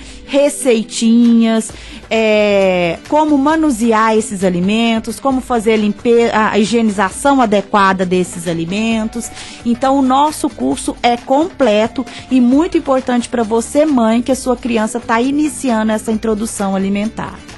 é, 2.10 2.98
como 3.08 3.36
manusear 3.38 4.16
esses 4.16 4.44
alimentos, 4.44 5.18
como 5.18 5.40
fazer 5.40 5.74
a, 5.74 5.76
limpeza, 5.76 6.32
a 6.50 6.58
higienização 6.58 7.40
adequada 7.40 8.04
desses 8.04 8.46
alimentos. 8.46 9.30
Então, 9.64 9.98
o 9.98 10.02
nosso 10.02 10.48
curso 10.48 10.96
é 11.02 11.16
completo 11.16 12.04
e 12.30 12.40
muito 12.40 12.76
importante 12.76 13.28
para 13.28 13.42
você, 13.42 13.86
mãe, 13.86 14.22
que 14.22 14.32
a 14.32 14.36
sua 14.36 14.56
criança 14.56 14.98
está 14.98 15.20
iniciando 15.20 15.92
essa 15.92 16.12
introdução 16.12 16.76
alimentar. 16.76 17.53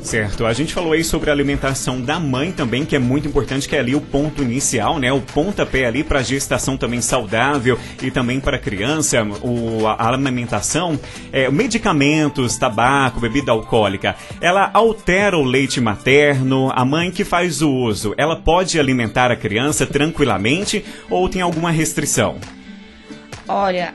Certo, 0.00 0.46
a 0.46 0.52
gente 0.52 0.74
falou 0.74 0.92
aí 0.92 1.04
sobre 1.04 1.30
a 1.30 1.32
alimentação 1.32 2.00
da 2.00 2.18
mãe 2.18 2.50
também, 2.50 2.84
que 2.84 2.96
é 2.96 2.98
muito 2.98 3.28
importante, 3.28 3.68
que 3.68 3.76
é 3.76 3.78
ali 3.78 3.94
o 3.94 4.00
ponto 4.00 4.42
inicial, 4.42 4.98
né? 4.98 5.12
O 5.12 5.20
pontapé 5.20 5.86
ali 5.86 6.02
para 6.02 6.20
a 6.20 6.22
gestação 6.22 6.76
também 6.76 7.00
saudável 7.00 7.78
e 8.02 8.10
também 8.10 8.40
para 8.40 8.56
a 8.56 8.60
criança, 8.60 9.22
o, 9.42 9.86
a 9.86 10.08
alimentação, 10.08 10.98
é, 11.32 11.50
medicamentos, 11.50 12.56
tabaco, 12.56 13.20
bebida 13.20 13.52
alcoólica, 13.52 14.16
ela 14.40 14.70
altera 14.74 15.36
o 15.38 15.44
leite 15.44 15.80
materno, 15.80 16.70
a 16.74 16.84
mãe 16.84 17.10
que 17.10 17.24
faz 17.24 17.62
o 17.62 17.70
uso, 17.70 18.14
ela 18.16 18.36
pode 18.36 18.78
alimentar 18.78 19.30
a 19.30 19.36
criança 19.36 19.86
tranquilamente 19.86 20.84
ou 21.08 21.28
tem 21.28 21.40
alguma 21.42 21.70
restrição? 21.70 22.36
Olha, 23.46 23.94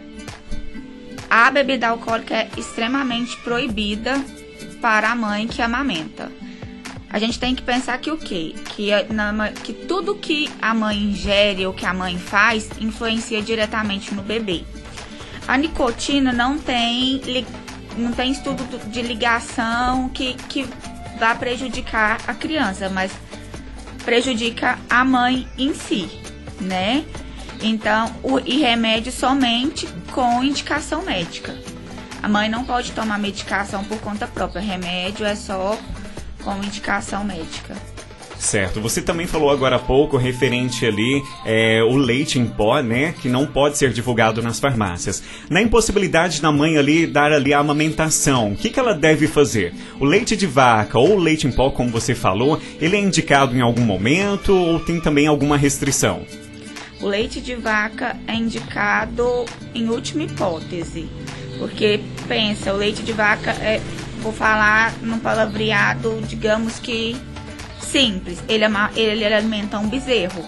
a 1.29 1.51
bebida 1.51 1.89
alcoólica 1.89 2.33
é 2.33 2.47
extremamente 2.57 3.37
proibida 3.37 4.23
para 4.81 5.11
a 5.11 5.15
mãe 5.15 5.47
que 5.47 5.61
amamenta. 5.61 6.31
A 7.09 7.19
gente 7.19 7.39
tem 7.39 7.55
que 7.55 7.61
pensar 7.61 7.97
que 7.99 8.11
o 8.11 8.17
quê? 8.17 8.53
Que, 8.75 8.91
na, 9.11 9.51
que 9.51 9.73
tudo 9.73 10.15
que 10.15 10.49
a 10.61 10.73
mãe 10.73 10.97
ingere 10.97 11.65
ou 11.65 11.73
que 11.73 11.85
a 11.85 11.93
mãe 11.93 12.17
faz 12.17 12.69
influencia 12.79 13.41
diretamente 13.41 14.13
no 14.13 14.21
bebê. 14.21 14.63
A 15.47 15.57
nicotina 15.57 16.33
não 16.33 16.57
tem, 16.57 17.21
não 17.97 18.11
tem 18.11 18.31
estudo 18.31 18.63
de 18.89 19.01
ligação 19.01 20.09
que, 20.09 20.33
que 20.49 20.67
vá 21.17 21.33
prejudicar 21.33 22.19
a 22.27 22.33
criança, 22.33 22.89
mas 22.89 23.11
prejudica 24.03 24.77
a 24.89 25.05
mãe 25.05 25.47
em 25.57 25.73
si, 25.73 26.09
né? 26.59 27.05
Então, 27.61 28.13
o, 28.21 28.39
e 28.39 28.59
remédio 28.59 29.11
somente 29.11 29.87
com 30.11 30.43
indicação 30.43 31.03
médica. 31.03 31.57
A 32.21 32.27
mãe 32.29 32.49
não 32.49 32.63
pode 32.63 32.91
tomar 32.91 33.17
medicação 33.17 33.83
por 33.83 33.99
conta 33.99 34.27
própria. 34.27 34.61
Remédio 34.61 35.25
é 35.25 35.35
só 35.35 35.77
com 36.43 36.57
indicação 36.63 37.23
médica. 37.23 37.75
Certo. 38.39 38.79
Você 38.81 39.01
também 39.01 39.27
falou 39.27 39.49
agora 39.49 39.77
há 39.77 39.79
pouco 39.79 40.15
referente 40.15 40.85
ali 40.85 41.23
é, 41.45 41.81
o 41.83 41.95
leite 41.95 42.39
em 42.39 42.45
pó, 42.45 42.79
né, 42.81 43.13
que 43.19 43.27
não 43.27 43.47
pode 43.47 43.77
ser 43.77 43.91
divulgado 43.91 44.41
nas 44.41 44.59
farmácias. 44.59 45.23
Na 45.49 45.61
impossibilidade 45.61 46.41
da 46.41 46.51
mãe 46.51 46.77
ali 46.77 47.07
dar 47.07 47.31
ali 47.31 47.53
a 47.53 47.59
amamentação, 47.59 48.53
o 48.53 48.55
que, 48.55 48.69
que 48.69 48.79
ela 48.79 48.93
deve 48.93 49.27
fazer? 49.27 49.73
O 49.99 50.05
leite 50.05 50.35
de 50.35 50.45
vaca 50.45 50.99
ou 50.99 51.15
o 51.15 51.19
leite 51.19 51.47
em 51.47 51.51
pó, 51.51 51.71
como 51.71 51.89
você 51.89 52.13
falou, 52.13 52.61
ele 52.79 52.95
é 52.95 52.99
indicado 52.99 53.55
em 53.55 53.61
algum 53.61 53.83
momento 53.83 54.55
ou 54.55 54.79
tem 54.79 54.99
também 54.99 55.27
alguma 55.27 55.57
restrição? 55.57 56.21
O 57.01 57.07
leite 57.07 57.39
de 57.41 57.55
vaca 57.55 58.17
é 58.27 58.33
indicado 58.33 59.45
em 59.73 59.87
última 59.89 60.23
hipótese. 60.23 61.07
Porque 61.57 62.01
pensa, 62.27 62.73
o 62.73 62.77
leite 62.77 63.03
de 63.03 63.13
vaca 63.13 63.51
é, 63.51 63.81
vou 64.21 64.33
falar 64.33 64.93
num 65.01 65.19
palavreado, 65.19 66.21
digamos 66.27 66.79
que 66.79 67.15
simples. 67.79 68.43
Ele, 68.47 68.63
é, 68.63 68.69
ele, 68.95 69.23
ele 69.23 69.33
alimenta 69.33 69.79
um 69.79 69.87
bezerro. 69.87 70.45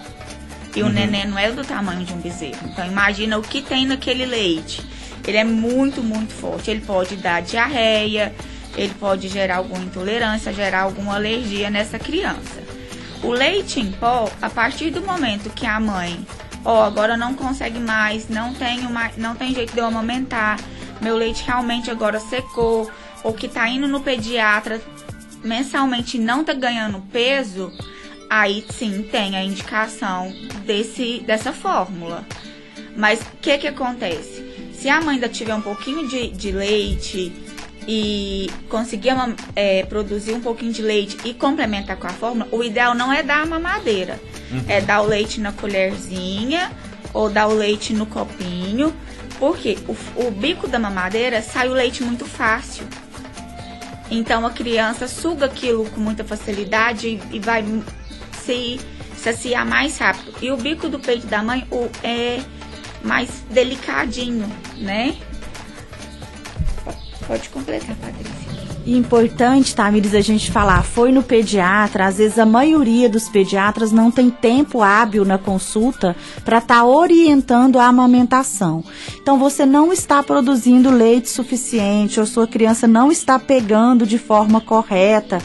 E 0.74 0.82
uhum. 0.82 0.88
o 0.88 0.92
neném 0.92 1.26
não 1.26 1.38
é 1.38 1.50
do 1.50 1.64
tamanho 1.64 2.04
de 2.04 2.12
um 2.12 2.20
bezerro. 2.20 2.60
Então 2.64 2.86
imagina 2.86 3.38
o 3.38 3.42
que 3.42 3.62
tem 3.62 3.86
naquele 3.86 4.24
leite. 4.24 4.82
Ele 5.26 5.36
é 5.36 5.44
muito, 5.44 6.02
muito 6.02 6.32
forte. 6.32 6.70
Ele 6.70 6.80
pode 6.80 7.16
dar 7.16 7.42
diarreia, 7.42 8.34
ele 8.76 8.94
pode 8.98 9.28
gerar 9.28 9.56
alguma 9.56 9.82
intolerância, 9.82 10.52
gerar 10.52 10.82
alguma 10.82 11.16
alergia 11.16 11.70
nessa 11.70 11.98
criança. 11.98 12.62
O 13.22 13.30
leite 13.30 13.80
em 13.80 13.92
pó, 13.92 14.30
a 14.40 14.48
partir 14.48 14.90
do 14.90 15.02
momento 15.02 15.50
que 15.50 15.66
a 15.66 15.78
mãe, 15.78 16.26
ó, 16.64 16.80
oh, 16.80 16.82
agora 16.84 17.16
não 17.16 17.34
consegue 17.34 17.78
mais, 17.78 18.28
não 18.28 18.54
tenho 18.54 18.88
mais, 18.90 19.16
não 19.16 19.34
tem 19.34 19.54
jeito 19.54 19.74
de 19.74 19.78
eu 19.78 19.84
amamentar, 19.84 20.58
meu 21.00 21.16
leite 21.16 21.42
realmente 21.44 21.90
agora 21.90 22.20
secou, 22.20 22.90
ou 23.22 23.32
que 23.32 23.48
tá 23.48 23.68
indo 23.68 23.86
no 23.86 24.00
pediatra 24.00 24.80
mensalmente 25.42 26.16
e 26.16 26.20
não 26.20 26.44
tá 26.44 26.52
ganhando 26.52 27.00
peso, 27.12 27.72
aí 28.28 28.64
sim 28.70 29.02
tem 29.02 29.36
a 29.36 29.44
indicação 29.44 30.32
desse, 30.64 31.20
dessa 31.20 31.52
fórmula. 31.52 32.24
Mas 32.96 33.20
o 33.20 33.36
que 33.40 33.58
que 33.58 33.66
acontece? 33.66 34.44
Se 34.74 34.88
a 34.88 35.00
mãe 35.00 35.14
ainda 35.14 35.28
tiver 35.28 35.54
um 35.54 35.60
pouquinho 35.60 36.08
de, 36.08 36.28
de 36.28 36.52
leite 36.52 37.32
e 37.86 38.50
conseguir 38.68 39.10
é, 39.56 39.84
produzir 39.84 40.32
um 40.32 40.40
pouquinho 40.40 40.72
de 40.72 40.82
leite 40.82 41.16
e 41.24 41.34
complementar 41.34 41.96
com 41.96 42.06
a 42.06 42.10
fórmula, 42.10 42.48
o 42.52 42.62
ideal 42.62 42.94
não 42.94 43.12
é 43.12 43.22
dar 43.22 43.42
a 43.42 43.46
mamadeira. 43.46 44.20
Uhum. 44.50 44.64
É 44.68 44.80
dar 44.80 45.00
o 45.02 45.06
leite 45.06 45.40
na 45.40 45.52
colherzinha 45.52 46.70
ou 47.12 47.28
dar 47.28 47.48
o 47.48 47.54
leite 47.54 47.92
no 47.92 48.06
copinho. 48.06 48.94
Porque 49.40 49.78
o, 49.88 50.26
o 50.26 50.30
bico 50.30 50.68
da 50.68 50.78
mamadeira 50.78 51.40
sai 51.40 51.68
o 51.68 51.72
leite 51.72 52.04
muito 52.04 52.26
fácil. 52.26 52.86
Então 54.10 54.44
a 54.46 54.50
criança 54.50 55.08
suga 55.08 55.46
aquilo 55.46 55.88
com 55.90 56.00
muita 56.00 56.22
facilidade 56.22 57.08
e, 57.08 57.36
e 57.36 57.40
vai 57.40 57.64
se 58.32 58.78
saciar 59.16 59.66
mais 59.66 59.98
rápido. 59.98 60.34
E 60.42 60.52
o 60.52 60.56
bico 60.56 60.88
do 60.88 61.00
peito 61.00 61.26
da 61.26 61.42
mãe 61.42 61.66
o, 61.70 61.88
é 62.02 62.42
mais 63.02 63.30
delicadinho, 63.50 64.46
né? 64.76 65.16
Pode 67.26 67.48
completar, 67.48 67.96
Patrícia. 67.96 68.49
Importante, 68.86 69.74
Tamires, 69.74 70.14
a 70.14 70.22
gente 70.22 70.50
falar, 70.50 70.82
foi 70.82 71.12
no 71.12 71.22
pediatra, 71.22 72.06
às 72.06 72.16
vezes 72.16 72.38
a 72.38 72.46
maioria 72.46 73.10
dos 73.10 73.28
pediatras 73.28 73.92
não 73.92 74.10
tem 74.10 74.30
tempo 74.30 74.80
hábil 74.80 75.24
na 75.24 75.36
consulta 75.36 76.16
para 76.44 76.58
estar 76.58 76.76
tá 76.76 76.84
orientando 76.84 77.78
a 77.78 77.86
amamentação. 77.86 78.82
Então 79.20 79.38
você 79.38 79.66
não 79.66 79.92
está 79.92 80.22
produzindo 80.22 80.90
leite 80.90 81.28
suficiente 81.28 82.18
ou 82.18 82.24
sua 82.24 82.46
criança 82.46 82.88
não 82.88 83.12
está 83.12 83.38
pegando 83.38 84.06
de 84.06 84.16
forma 84.16 84.60
correta 84.60 85.40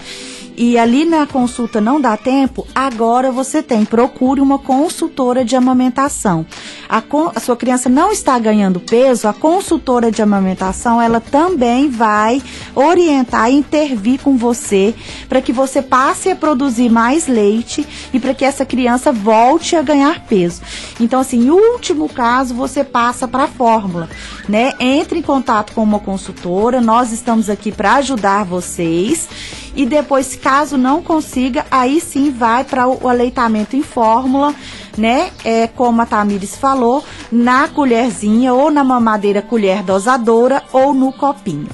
e 0.57 0.77
ali 0.77 1.05
na 1.05 1.27
consulta 1.27 1.81
não 1.81 1.99
dá 1.99 2.15
tempo, 2.15 2.65
agora 2.73 3.31
você 3.31 3.61
tem, 3.61 3.83
procure 3.83 4.39
uma 4.41 4.57
consultora 4.57 5.43
de 5.43 5.55
amamentação. 5.55 6.45
A, 6.87 7.03
a, 7.35 7.39
sua 7.39 7.55
criança 7.55 7.89
não 7.89 8.11
está 8.11 8.37
ganhando 8.39 8.79
peso, 8.79 9.27
a 9.27 9.33
consultora 9.33 10.11
de 10.11 10.21
amamentação, 10.21 11.01
ela 11.01 11.19
também 11.19 11.89
vai 11.89 12.41
orientar 12.73 13.51
e 13.51 13.55
intervir 13.55 14.19
com 14.21 14.37
você 14.37 14.93
para 15.27 15.41
que 15.41 15.51
você 15.51 15.81
passe 15.81 16.29
a 16.29 16.35
produzir 16.35 16.89
mais 16.89 17.27
leite 17.27 17.85
e 18.13 18.19
para 18.19 18.33
que 18.33 18.45
essa 18.45 18.65
criança 18.65 19.11
volte 19.11 19.75
a 19.75 19.81
ganhar 19.81 20.25
peso. 20.25 20.61
Então, 20.99 21.19
assim, 21.19 21.45
em 21.45 21.49
último 21.49 22.07
caso, 22.07 22.53
você 22.53 22.83
passa 22.83 23.27
para 23.27 23.43
a 23.43 23.47
fórmula, 23.47 24.09
né? 24.47 24.73
Entre 24.79 25.19
em 25.19 25.21
contato 25.21 25.73
com 25.73 25.83
uma 25.83 25.99
consultora, 25.99 26.79
nós 26.79 27.11
estamos 27.11 27.49
aqui 27.49 27.71
para 27.71 27.95
ajudar 27.95 28.45
vocês 28.45 29.27
e 29.75 29.85
depois, 29.85 30.35
caso 30.35 30.77
não 30.77 31.03
consiga, 31.03 31.65
aí 31.69 31.99
sim 31.99 32.31
vai 32.31 32.63
para 32.63 32.87
o 32.87 33.09
aleitamento 33.09 33.75
em 33.75 33.83
fórmula, 33.83 34.55
né? 34.97 35.31
É, 35.43 35.67
como 35.67 36.01
a 36.01 36.05
Tamires 36.05 36.55
falou, 36.55 37.03
na 37.31 37.67
colherzinha 37.67 38.53
ou 38.53 38.71
na 38.71 38.83
mamadeira 38.83 39.41
colher 39.41 39.83
dosadora 39.83 40.63
ou 40.71 40.93
no 40.93 41.11
copinho. 41.11 41.69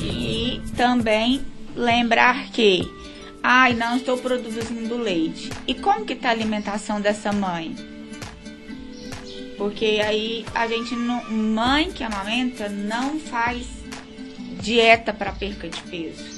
E 0.00 0.60
também 0.76 1.40
lembrar 1.74 2.50
que, 2.50 2.86
ai, 3.42 3.74
não 3.74 3.96
estou 3.96 4.18
produzindo 4.18 4.96
leite. 4.96 5.50
E 5.66 5.74
como 5.74 6.04
que 6.04 6.14
tá 6.14 6.28
a 6.28 6.32
alimentação 6.32 7.00
dessa 7.00 7.32
mãe? 7.32 7.74
Porque 9.56 10.02
aí 10.04 10.44
a 10.54 10.66
gente 10.66 10.94
não, 10.94 11.24
mãe 11.30 11.90
que 11.90 12.02
amamenta 12.02 12.68
não 12.68 13.18
faz 13.18 13.66
dieta 14.60 15.12
para 15.12 15.32
perca 15.32 15.68
de 15.68 15.80
peso. 15.82 16.33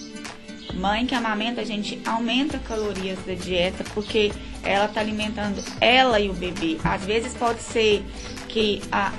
Mãe 0.77 1.07
que 1.07 1.15
amamenta, 1.15 1.63
a 1.63 1.65
gente 1.65 2.01
aumenta 2.05 2.59
calorias 2.59 3.19
da 3.27 3.33
dieta 3.35 3.83
porque 3.95 4.31
ela 4.63 4.85
está 4.85 5.01
alimentando 5.01 5.63
ela 5.81 6.21
e 6.21 6.29
o 6.29 6.35
bebê. 6.35 6.79
Às 6.85 7.05
vezes 7.05 7.35
pode 7.35 7.63
ser 7.63 8.05
que 8.49 8.83
a, 8.93 9.13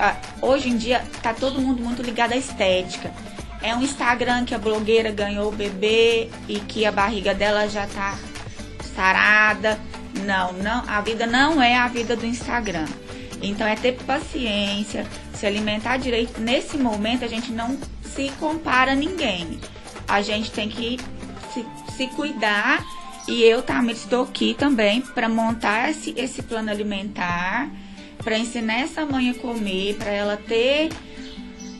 a, 0.00 0.16
hoje 0.44 0.68
em 0.68 0.76
dia 0.76 1.04
tá 1.22 1.32
todo 1.32 1.60
mundo 1.60 1.82
muito 1.82 2.02
ligado 2.02 2.32
à 2.32 2.36
estética. 2.36 3.12
É 3.62 3.74
um 3.76 3.82
Instagram 3.82 4.44
que 4.44 4.54
a 4.54 4.58
blogueira 4.58 5.12
ganhou 5.12 5.48
o 5.48 5.54
bebê 5.54 6.28
e 6.48 6.58
que 6.58 6.84
a 6.84 6.90
barriga 6.90 7.32
dela 7.32 7.68
já 7.68 7.86
tá 7.86 8.18
sarada. 8.94 9.78
Não, 10.24 10.52
não, 10.52 10.82
a 10.88 11.00
vida 11.00 11.26
não 11.26 11.62
é 11.62 11.76
a 11.76 11.86
vida 11.86 12.16
do 12.16 12.26
Instagram. 12.26 12.86
Então 13.40 13.66
é 13.66 13.76
ter 13.76 13.92
paciência, 14.04 15.06
se 15.32 15.46
alimentar 15.46 15.96
direito. 15.96 16.40
Nesse 16.40 16.76
momento 16.76 17.24
a 17.24 17.28
gente 17.28 17.52
não 17.52 17.78
se 18.02 18.30
compara 18.40 18.92
a 18.92 18.96
ninguém 18.96 19.60
a 20.12 20.20
gente 20.20 20.50
tem 20.50 20.68
que 20.68 20.98
se, 21.52 21.64
se 21.96 22.06
cuidar. 22.08 22.84
E 23.26 23.42
eu 23.42 23.62
também 23.62 23.94
estou 23.94 24.24
aqui 24.24 24.52
também 24.52 25.00
para 25.00 25.28
montar 25.28 25.90
esse, 25.90 26.12
esse 26.16 26.42
plano 26.42 26.70
alimentar, 26.70 27.70
para 28.18 28.36
ensinar 28.36 28.80
essa 28.80 29.06
mãe 29.06 29.30
a 29.30 29.34
comer, 29.34 29.94
para 29.94 30.10
ela 30.10 30.36
ter 30.36 30.90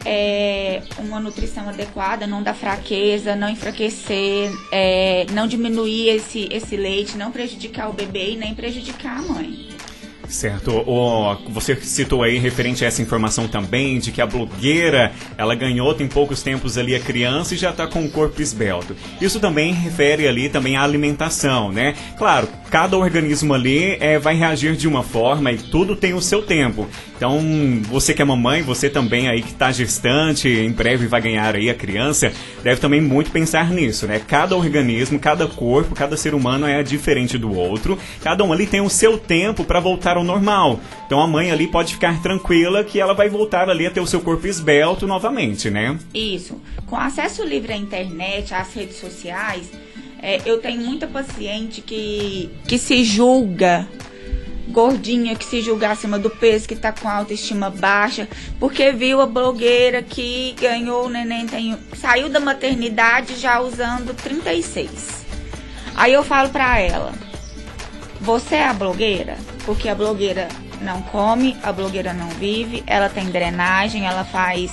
é, 0.05 0.83
uma 0.99 1.18
nutrição 1.18 1.68
adequada, 1.68 2.27
não 2.27 2.42
dar 2.42 2.55
fraqueza, 2.55 3.35
não 3.35 3.49
enfraquecer, 3.49 4.51
é, 4.71 5.27
não 5.33 5.49
diminuir 5.49 6.11
esse, 6.11 6.49
esse 6.51 6.77
leite, 6.77 7.16
não 7.16 7.33
prejudicar 7.33 7.90
o 7.90 7.92
bebê 7.92 8.33
e 8.33 8.37
nem 8.37 8.55
prejudicar 8.55 9.18
a 9.18 9.23
mãe. 9.23 9.71
Certo. 10.33 10.83
O, 10.87 11.37
você 11.51 11.77
citou 11.77 12.23
aí 12.23 12.38
referente 12.38 12.83
a 12.85 12.88
essa 12.88 13.03
informação 13.03 13.47
também 13.47 13.99
de 13.99 14.11
que 14.11 14.21
a 14.21 14.27
blogueira 14.27 15.12
ela 15.37 15.55
ganhou 15.55 15.92
tem 15.92 16.09
poucos 16.09 16.42
tempos 16.42 16.79
ali 16.79 16.95
a 16.95 17.01
criança 17.01 17.55
e 17.55 17.59
já 17.59 17.68
está 17.68 17.87
com 17.87 18.03
o 18.03 18.11
corpo 18.11 18.40
esbelto. 18.40 18.97
Isso 19.21 19.38
também 19.38 19.75
refere 19.75 20.27
ali 20.27 20.49
também 20.49 20.75
à 20.75 20.83
alimentação, 20.83 21.71
né? 21.71 21.95
Claro, 22.16 22.49
cada 22.71 22.97
organismo 22.97 23.53
ali 23.53 23.99
é, 24.01 24.18
vai 24.18 24.35
reagir 24.35 24.75
de 24.75 24.88
uma 24.88 25.03
forma 25.03 25.53
e 25.53 25.59
tudo 25.59 25.95
tem 25.95 26.14
o 26.14 26.23
seu 26.23 26.40
tempo. 26.40 26.88
Então, 27.14 27.38
você 27.83 28.14
que 28.14 28.23
é 28.23 28.25
mamãe, 28.25 28.62
você 28.62 28.88
também 28.88 29.29
aí 29.29 29.42
que 29.42 29.53
está 29.53 29.71
gestante, 29.71 30.49
em 30.49 30.73
breve 30.73 31.07
vai 31.07 31.21
ganhar 31.21 31.55
aí 31.55 31.68
a 31.68 31.75
criança, 31.75 32.33
deve 32.64 32.81
também 32.81 33.01
muito 33.01 33.31
pensar 33.31 33.71
nisso, 33.71 34.07
né? 34.07 34.21
Cada 34.27 34.57
organismo, 34.57 35.21
cada 35.21 35.47
corpo, 35.47 35.95
cada 35.95 36.16
ser 36.16 36.35
humano 36.35 36.66
é 36.66 36.83
diferente 36.83 37.37
do 37.37 37.55
outro. 37.55 37.99
Cada 38.25 38.42
um 38.42 38.53
ali 38.53 38.66
tem 38.66 38.81
o 38.81 38.88
seu 38.88 39.18
tempo 39.18 39.62
para 39.62 39.79
voltar 39.79 40.16
ao 40.16 40.21
normal. 40.22 40.80
Então 41.06 41.20
a 41.20 41.26
mãe 41.26 41.50
ali 41.50 41.66
pode 41.66 41.94
ficar 41.94 42.20
tranquila 42.22 42.85
que 42.85 43.00
ela 43.00 43.14
vai 43.14 43.28
voltar 43.28 43.68
ali 43.68 43.87
a 43.87 43.90
ter 43.90 44.00
o 44.00 44.06
seu 44.06 44.20
corpo 44.20 44.46
esbelto 44.46 45.06
novamente, 45.06 45.70
né? 45.70 45.98
Isso. 46.14 46.61
Com 46.87 46.96
acesso 46.96 47.44
livre 47.44 47.72
à 47.72 47.76
internet, 47.76 48.54
às 48.54 48.72
redes 48.74 48.96
sociais, 48.96 49.70
é, 50.20 50.40
eu 50.46 50.58
tenho 50.58 50.80
muita 50.80 51.06
paciente 51.06 51.80
que, 51.80 52.50
que 52.66 52.78
se 52.78 53.04
julga 53.04 53.87
gordinha, 54.68 55.37
que 55.37 55.44
se 55.44 55.61
julga 55.61 55.90
acima 55.90 56.18
do 56.18 56.30
peso, 56.30 56.66
que 56.66 56.76
tá 56.76 56.92
com 56.92 57.08
autoestima 57.08 57.68
baixa, 57.70 58.28
porque 58.58 58.92
viu 58.92 59.20
a 59.20 59.26
blogueira 59.26 60.02
que 60.02 60.54
ganhou 60.61 61.06
o 61.06 61.11
neném, 61.11 61.46
tem, 61.46 61.76
saiu 61.94 62.28
da 62.28 62.40
maternidade 62.40 63.37
já 63.37 63.61
usando 63.61 64.14
36. 64.14 65.24
Aí 65.94 66.12
eu 66.12 66.22
falo 66.22 66.48
pra 66.48 66.78
ela, 66.78 67.12
você 68.22 68.56
é 68.56 68.68
a 68.68 68.72
blogueira? 68.72 69.37
Porque 69.66 69.88
a 69.88 69.94
blogueira 69.94 70.48
não 70.80 71.02
come, 71.02 71.56
a 71.62 71.72
blogueira 71.72 72.12
não 72.12 72.28
vive, 72.28 72.82
ela 72.87 73.08
tem 73.08 73.26
drenagem, 73.26 74.06
ela 74.06 74.24
faz 74.24 74.72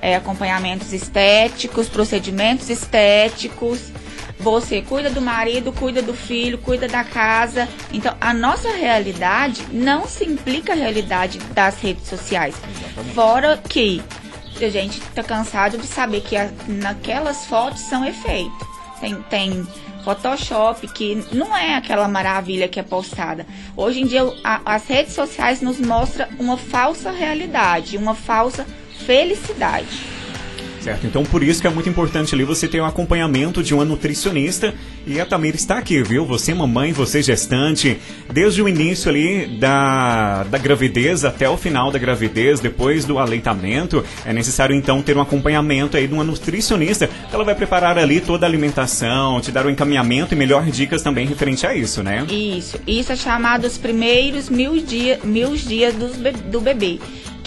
é, 0.00 0.16
acompanhamentos 0.16 0.92
estéticos, 0.92 1.88
procedimentos 1.88 2.70
estéticos, 2.70 3.92
você 4.38 4.80
cuida 4.80 5.10
do 5.10 5.20
marido, 5.20 5.72
cuida 5.72 6.00
do 6.00 6.14
filho, 6.14 6.58
cuida 6.58 6.86
da 6.86 7.02
casa. 7.02 7.68
Então, 7.92 8.16
a 8.20 8.32
nossa 8.32 8.70
realidade 8.70 9.66
não 9.72 10.06
se 10.06 10.24
implica 10.24 10.72
a 10.72 10.76
realidade 10.76 11.38
das 11.52 11.78
redes 11.80 12.06
sociais. 12.06 12.54
Exatamente. 12.56 13.14
Fora 13.14 13.60
que 13.68 14.02
a 14.60 14.70
gente 14.70 15.00
tá 15.14 15.22
cansado 15.22 15.76
de 15.76 15.86
saber 15.86 16.20
que 16.20 16.36
a, 16.36 16.50
naquelas 16.66 17.46
fotos 17.46 17.80
são 17.80 18.04
efeito. 18.04 18.68
Tem, 19.00 19.14
tem 19.22 19.66
Photoshop, 20.08 20.88
que 20.88 21.22
não 21.32 21.54
é 21.54 21.74
aquela 21.74 22.08
maravilha 22.08 22.66
que 22.66 22.80
é 22.80 22.82
postada. 22.82 23.46
Hoje 23.76 24.00
em 24.00 24.06
dia, 24.06 24.22
a, 24.42 24.74
as 24.74 24.86
redes 24.86 25.12
sociais 25.12 25.60
nos 25.60 25.78
mostram 25.78 26.26
uma 26.38 26.56
falsa 26.56 27.10
realidade, 27.10 27.98
uma 27.98 28.14
falsa 28.14 28.66
felicidade. 29.04 30.17
Certo, 30.88 31.06
então 31.06 31.22
por 31.22 31.42
isso 31.42 31.60
que 31.60 31.66
é 31.66 31.70
muito 31.70 31.86
importante 31.86 32.34
ali 32.34 32.44
você 32.44 32.66
ter 32.66 32.80
um 32.80 32.86
acompanhamento 32.86 33.62
de 33.62 33.74
uma 33.74 33.84
nutricionista. 33.84 34.72
E 35.06 35.20
a 35.20 35.26
Tamir 35.26 35.54
está 35.54 35.76
aqui, 35.76 36.02
viu? 36.02 36.24
Você 36.24 36.54
mamãe, 36.54 36.92
você 36.92 37.22
gestante, 37.22 37.98
desde 38.32 38.62
o 38.62 38.68
início 38.68 39.10
ali 39.10 39.58
da, 39.58 40.44
da 40.44 40.56
gravidez 40.56 41.26
até 41.26 41.46
o 41.46 41.58
final 41.58 41.90
da 41.90 41.98
gravidez, 41.98 42.58
depois 42.58 43.04
do 43.04 43.18
aleitamento, 43.18 44.02
é 44.24 44.32
necessário 44.32 44.74
então 44.74 45.02
ter 45.02 45.14
um 45.14 45.20
acompanhamento 45.20 45.94
aí 45.94 46.06
de 46.06 46.14
uma 46.14 46.24
nutricionista, 46.24 47.10
ela 47.30 47.44
vai 47.44 47.54
preparar 47.54 47.98
ali 47.98 48.18
toda 48.18 48.46
a 48.46 48.48
alimentação, 48.48 49.42
te 49.42 49.52
dar 49.52 49.66
o 49.66 49.68
um 49.68 49.70
encaminhamento 49.70 50.32
e 50.32 50.38
melhor 50.38 50.64
dicas 50.64 51.02
também 51.02 51.26
referente 51.26 51.66
a 51.66 51.74
isso, 51.74 52.02
né? 52.02 52.24
Isso, 52.30 52.80
isso 52.86 53.12
é 53.12 53.16
chamado 53.16 53.66
os 53.66 53.76
primeiros 53.76 54.48
mil, 54.48 54.80
dia, 54.80 55.20
mil 55.22 55.54
dias 55.54 55.94
do 55.94 56.60
bebê 56.62 56.98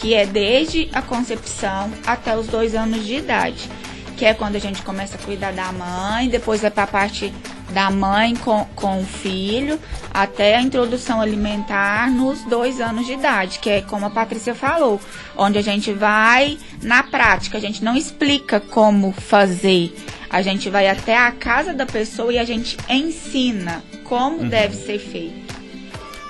que 0.02 0.16
é 0.16 0.26
desde 0.26 0.90
a 0.92 1.02
concepção 1.02 1.92
até 2.06 2.36
os 2.36 2.48
dois 2.48 2.74
anos 2.74 3.06
de 3.06 3.18
idade, 3.18 3.70
que 4.18 4.26
é 4.26 4.34
quando 4.34 4.56
a 4.56 4.60
gente 4.60 4.82
começa 4.82 5.16
a 5.16 5.20
cuidar 5.20 5.54
da 5.54 5.72
mãe, 5.72 6.28
depois 6.28 6.62
vai 6.62 6.72
para 6.72 6.84
a 6.84 6.88
parte 6.88 7.32
da 7.72 7.90
mãe 7.92 8.36
com, 8.36 8.66
com 8.76 9.00
o 9.00 9.06
filho, 9.06 9.80
até 10.12 10.56
a 10.56 10.62
introdução 10.62 11.22
alimentar 11.22 12.10
nos 12.10 12.42
dois 12.44 12.82
anos 12.82 13.06
de 13.06 13.14
idade, 13.14 13.60
que 13.60 13.70
é 13.70 13.82
como 13.82 14.08
a 14.08 14.10
Patrícia 14.10 14.56
falou, 14.56 15.00
onde 15.38 15.60
a 15.60 15.62
gente 15.62 15.94
vai 15.94 16.58
na 16.82 17.04
prática, 17.04 17.60
a 17.60 17.62
gente 17.62 17.84
não 17.84 17.96
explica 17.96 18.60
como 18.60 19.12
fazer, 19.12 19.96
a 20.30 20.42
gente 20.42 20.68
vai 20.70 20.90
até 20.90 21.16
a 21.16 21.32
casa 21.32 21.74
da 21.74 21.86
pessoa 21.86 22.34
e 22.34 22.40
a 22.40 22.44
gente 22.44 22.76
ensina 22.90 23.84
como 24.04 24.40
uhum. 24.40 24.50
deve 24.50 24.76
ser 24.76 24.98
feito. 24.98 25.51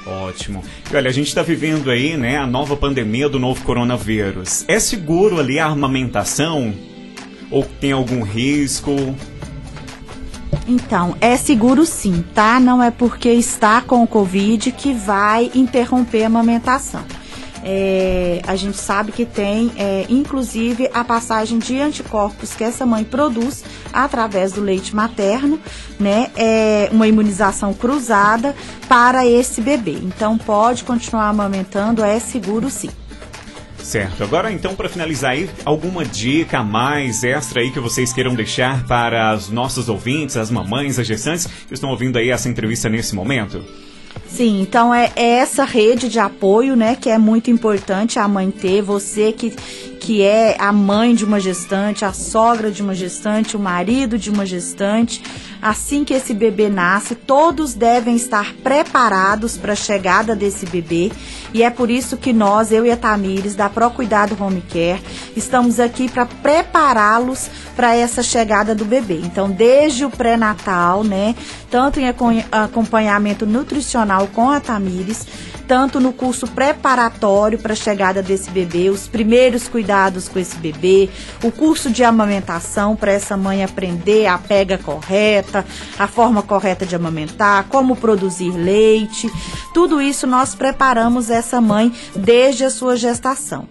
Ótimo. 0.06 0.64
E 0.92 0.96
olha, 0.96 1.10
a 1.10 1.14
gente 1.14 1.28
está 1.28 1.42
vivendo 1.42 1.92
aí, 1.92 2.18
né, 2.18 2.38
a 2.38 2.48
nova 2.48 2.76
pandemia 2.76 3.30
do 3.30 3.40
novo 3.40 3.64
coronavírus. 3.64 4.66
É 4.68 4.80
seguro 4.80 5.40
ali 5.40 5.60
a 5.60 5.68
armamentação? 5.68 6.74
Ou 7.50 7.64
tem 7.64 7.92
algum 7.92 8.24
risco? 8.24 8.96
Então, 10.68 11.16
é 11.20 11.36
seguro 11.38 11.86
sim, 11.86 12.24
tá? 12.34 12.60
Não 12.60 12.82
é 12.82 12.92
porque 12.92 13.30
está 13.30 13.82
com 13.82 14.04
o 14.04 14.08
Covid 14.08 14.72
que 14.72 14.94
vai 14.94 15.52
interromper 15.54 16.24
a 16.24 16.28
amamentação. 16.28 17.04
É, 17.63 18.41
a 18.47 18.56
gente 18.56 18.78
sabe 18.78 19.12
que 19.12 19.26
tem, 19.26 19.71
é, 19.78 20.06
inclusive, 20.10 20.89
a 20.93 21.04
passagem 21.04 21.60
de 21.60 21.80
anticorpos 21.80 22.54
que 22.54 22.63
essa 22.63 22.86
mãe 22.86 23.04
produz 23.04 23.63
através 23.93 24.54
do 24.54 24.62
leite 24.62 24.95
materno, 24.95 25.60
né? 26.00 26.32
É 26.36 26.89
uma 26.91 27.08
imunização 27.08 27.74
cruzada 27.74 28.56
para 28.88 29.26
esse 29.26 29.62
bebê. 29.62 29.97
Então, 30.02 30.38
pode 30.38 30.84
continuar 30.84 31.30
amamentando, 31.30 32.04
é 32.04 32.19
seguro 32.19 32.69
sim. 32.69 32.89
Certo. 33.84 34.24
Agora, 34.24 34.52
então, 34.52 34.76
para 34.76 34.88
finalizar 34.88 35.32
aí, 35.32 35.50
alguma 35.65 36.06
dica 36.06 36.60
a 36.60 36.63
mais 36.63 37.24
extra 37.24 37.62
aí 37.62 37.71
que 37.71 37.80
vocês 37.80 38.13
queiram 38.13 38.36
deixar 38.36 38.86
para 38.86 39.36
os 39.36 39.50
nossos 39.50 39.89
ouvintes, 39.89 40.38
as 40.38 40.52
mamães, 40.52 41.00
as 41.00 41.08
gestantes 41.08 41.45
que 41.45 41.74
estão 41.74 41.89
ouvindo 41.89 42.17
aí 42.17 42.30
essa 42.30 42.47
entrevista 42.47 42.88
nesse 42.88 43.15
momento? 43.15 43.63
Sim, 44.34 44.62
então 44.62 44.94
é, 44.94 45.12
é, 45.15 45.39
essa 45.39 45.65
rede 45.65 46.08
de 46.08 46.17
apoio, 46.17 46.74
né, 46.74 46.96
que 46.96 47.10
é 47.10 47.17
muito 47.17 47.52
importante 47.52 48.17
a 48.17 48.28
mãe 48.30 48.50
ter, 48.50 48.82
você 48.82 49.34
que, 49.34 49.54
que 50.02 50.24
é 50.24 50.56
a 50.60 50.74
mãe 50.74 51.14
de 51.14 51.24
uma 51.24 51.40
gestante, 51.40 52.04
a 52.04 52.12
sogra 52.12 52.72
de 52.72 52.82
uma 52.82 52.96
gestante, 52.96 53.56
o 53.56 53.60
marido 53.60 54.18
de 54.18 54.32
uma 54.32 54.48
gestante. 54.48 55.22
Assim 55.62 56.04
que 56.04 56.16
esse 56.16 56.34
bebê 56.34 56.70
nasce, 56.70 57.14
todos 57.14 57.76
devem 57.76 58.16
estar 58.16 58.56
preparados 58.64 59.58
para 59.58 59.74
a 59.74 59.76
chegada 59.76 60.36
desse 60.36 60.66
bebê. 60.66 61.12
E 61.54 61.62
é 61.62 61.70
por 61.70 61.92
isso 61.92 62.18
que 62.18 62.34
nós, 62.34 62.72
eu 62.72 62.84
e 62.84 62.90
a 62.90 62.98
Tamires, 62.98 63.54
da 63.54 63.70
Pro 63.70 63.92
Cuidado 63.92 64.36
Home 64.44 64.62
Care, 64.62 65.04
estamos 65.36 65.80
aqui 65.80 66.10
para 66.10 66.26
prepará-los 66.26 67.48
para 67.76 67.96
essa 67.96 68.24
chegada 68.24 68.74
do 68.74 68.86
bebê. 68.86 69.22
Então, 69.24 69.52
desde 69.52 70.04
o 70.04 70.10
pré-natal, 70.10 71.04
né, 71.04 71.36
tanto 71.70 72.00
em 72.00 72.06
acompanhamento 72.52 73.46
nutricional 73.46 74.28
com 74.34 74.50
a 74.50 74.60
Tamires, 74.60 75.28
tanto 75.68 76.00
no 76.00 76.12
curso 76.12 76.48
preparatório 76.48 77.60
para 77.60 77.74
a 77.74 77.76
chegada 77.78 78.22
desse 78.22 78.50
bebê, 78.50 78.90
os 78.90 79.08
primeiros 79.08 79.70
cuidados 79.70 79.91
com 80.32 80.40
esse 80.40 80.56
bebê, 80.58 81.10
o 81.44 81.52
curso 81.52 81.90
de 81.90 82.04
amamentação 82.04 82.96
para 82.96 83.12
essa 83.12 83.36
mãe 83.36 83.64
aprender 83.64 84.26
a 84.26 84.38
pega 84.38 84.78
correta, 84.78 85.66
a 86.00 86.08
forma 86.08 86.42
correta 86.42 86.86
de 86.86 86.96
amamentar, 86.96 87.66
como 87.70 87.96
produzir 87.96 88.52
leite. 88.52 89.32
Tudo 89.74 90.02
isso 90.02 90.26
nós 90.26 90.56
preparamos 90.56 91.30
essa 91.30 91.60
mãe 91.60 91.92
desde 92.16 92.64
a 92.64 92.70
sua 92.70 92.96
gestação. 92.96 93.68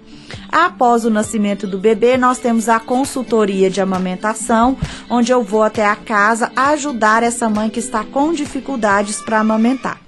Após 0.50 1.04
o 1.04 1.10
nascimento 1.10 1.66
do 1.66 1.78
bebê, 1.78 2.16
nós 2.16 2.38
temos 2.38 2.68
a 2.68 2.78
consultoria 2.78 3.70
de 3.70 3.80
amamentação, 3.80 4.76
onde 5.08 5.32
eu 5.32 5.42
vou 5.42 5.62
até 5.62 5.86
a 5.86 5.96
casa 5.96 6.50
ajudar 6.54 7.22
essa 7.22 7.48
mãe 7.48 7.70
que 7.70 7.80
está 7.80 8.04
com 8.04 8.32
dificuldades 8.32 9.20
para 9.20 9.40
amamentar. 9.40 10.00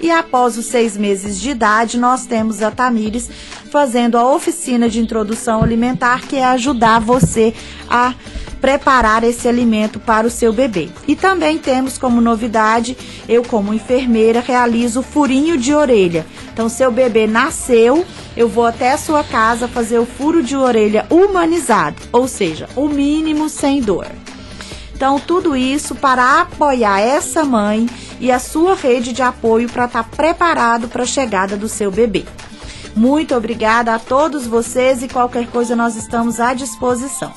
E 0.00 0.10
após 0.10 0.58
os 0.58 0.66
seis 0.66 0.96
meses 0.96 1.40
de 1.40 1.50
idade, 1.50 1.98
nós 1.98 2.26
temos 2.26 2.62
a 2.62 2.70
Tamires 2.70 3.30
fazendo 3.76 4.16
a 4.16 4.32
oficina 4.32 4.88
de 4.88 5.00
introdução 5.00 5.62
alimentar, 5.62 6.22
que 6.22 6.36
é 6.36 6.44
ajudar 6.46 6.98
você 6.98 7.52
a 7.90 8.14
preparar 8.58 9.22
esse 9.22 9.46
alimento 9.46 10.00
para 10.00 10.26
o 10.26 10.30
seu 10.30 10.50
bebê. 10.50 10.88
E 11.06 11.14
também 11.14 11.58
temos 11.58 11.98
como 11.98 12.18
novidade, 12.18 12.96
eu 13.28 13.42
como 13.42 13.74
enfermeira 13.74 14.40
realizo 14.40 15.02
furinho 15.02 15.58
de 15.58 15.74
orelha. 15.74 16.24
Então, 16.50 16.70
seu 16.70 16.90
bebê 16.90 17.26
nasceu, 17.26 18.02
eu 18.34 18.48
vou 18.48 18.64
até 18.64 18.92
a 18.92 18.96
sua 18.96 19.22
casa 19.22 19.68
fazer 19.68 19.98
o 19.98 20.06
furo 20.06 20.42
de 20.42 20.56
orelha 20.56 21.04
humanizado, 21.10 22.00
ou 22.10 22.26
seja, 22.26 22.70
o 22.76 22.88
mínimo 22.88 23.50
sem 23.50 23.82
dor. 23.82 24.06
Então, 24.94 25.20
tudo 25.20 25.54
isso 25.54 25.94
para 25.94 26.40
apoiar 26.40 26.98
essa 26.98 27.44
mãe 27.44 27.86
e 28.18 28.32
a 28.32 28.38
sua 28.38 28.74
rede 28.74 29.12
de 29.12 29.20
apoio 29.20 29.68
para 29.68 29.84
estar 29.84 30.02
tá 30.02 30.16
preparado 30.16 30.88
para 30.88 31.02
a 31.02 31.06
chegada 31.06 31.58
do 31.58 31.68
seu 31.68 31.90
bebê. 31.90 32.24
Muito 32.96 33.34
obrigada 33.34 33.94
a 33.94 33.98
todos 33.98 34.46
vocês 34.46 35.02
e 35.02 35.08
qualquer 35.08 35.46
coisa 35.48 35.76
nós 35.76 35.96
estamos 35.96 36.40
à 36.40 36.54
disposição. 36.54 37.30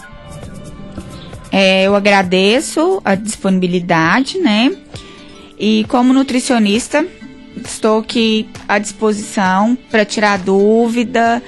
É, 1.52 1.84
eu 1.84 1.96
agradeço 1.96 3.02
a 3.04 3.14
disponibilidade, 3.14 4.38
né? 4.40 4.74
E 5.60 5.86
como 5.90 6.14
nutricionista, 6.14 7.06
estou 7.58 8.00
aqui 8.00 8.48
à 8.70 8.80
disposição 8.80 9.78
para 9.92 10.06
tirar 10.06 10.40
dúvida 10.40 11.44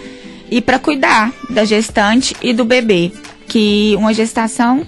e 0.49 0.59
para 0.59 0.77
cuidar 0.77 1.31
da 1.49 1.63
gestante 1.63 2.35
e 2.41 2.51
do 2.51 2.65
bebê, 2.65 3.13
que 3.47 3.95
uma 3.97 4.13
gestação 4.13 4.85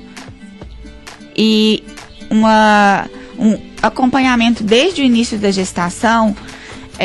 e 1.34 1.82
uma, 2.30 3.10
um 3.40 3.58
acompanhamento 3.82 4.64
desde 4.64 5.02
o 5.02 5.06
início 5.06 5.38
da 5.38 5.50
gestação 5.50 6.36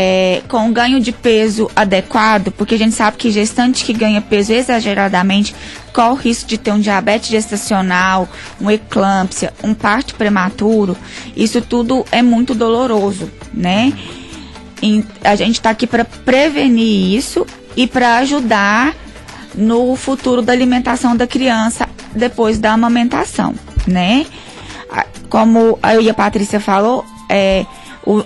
é, 0.01 0.43
com 0.47 0.73
ganho 0.73 1.01
de 1.01 1.11
peso 1.11 1.69
adequado, 1.75 2.53
porque 2.53 2.77
a 2.77 2.79
gente 2.79 2.95
sabe 2.95 3.17
que 3.17 3.33
gestante 3.33 3.85
que 3.85 3.93
ganha 3.93 4.21
peso 4.21 4.53
exageradamente 4.53 5.53
corre 5.93 6.11
o 6.11 6.15
risco 6.15 6.49
de 6.49 6.57
ter 6.57 6.71
um 6.71 6.79
diabetes 6.79 7.29
gestacional, 7.29 8.29
uma 8.61 8.75
eclâmpsia, 8.75 9.53
um 9.61 9.75
parto 9.75 10.15
prematuro. 10.15 10.97
Isso 11.35 11.61
tudo 11.61 12.05
é 12.13 12.23
muito 12.23 12.55
doloroso, 12.55 13.29
né? 13.53 13.93
E 14.81 15.05
a 15.25 15.35
gente 15.35 15.57
está 15.57 15.71
aqui 15.71 15.85
para 15.85 16.05
prevenir 16.05 17.17
isso 17.17 17.45
e 17.77 17.89
para 17.89 18.19
ajudar 18.19 18.95
no 19.53 19.97
futuro 19.97 20.43
da 20.43 20.53
alimentação 20.53 21.17
da 21.17 21.27
criança 21.27 21.89
depois 22.15 22.61
da 22.61 22.73
amamentação 22.73 23.53
né? 23.89 24.27
Como 25.29 25.79
e 26.01 26.09
a 26.09 26.15
Patrícia 26.15 26.61
falou, 26.61 27.05
é, 27.29 27.67
o 28.07 28.23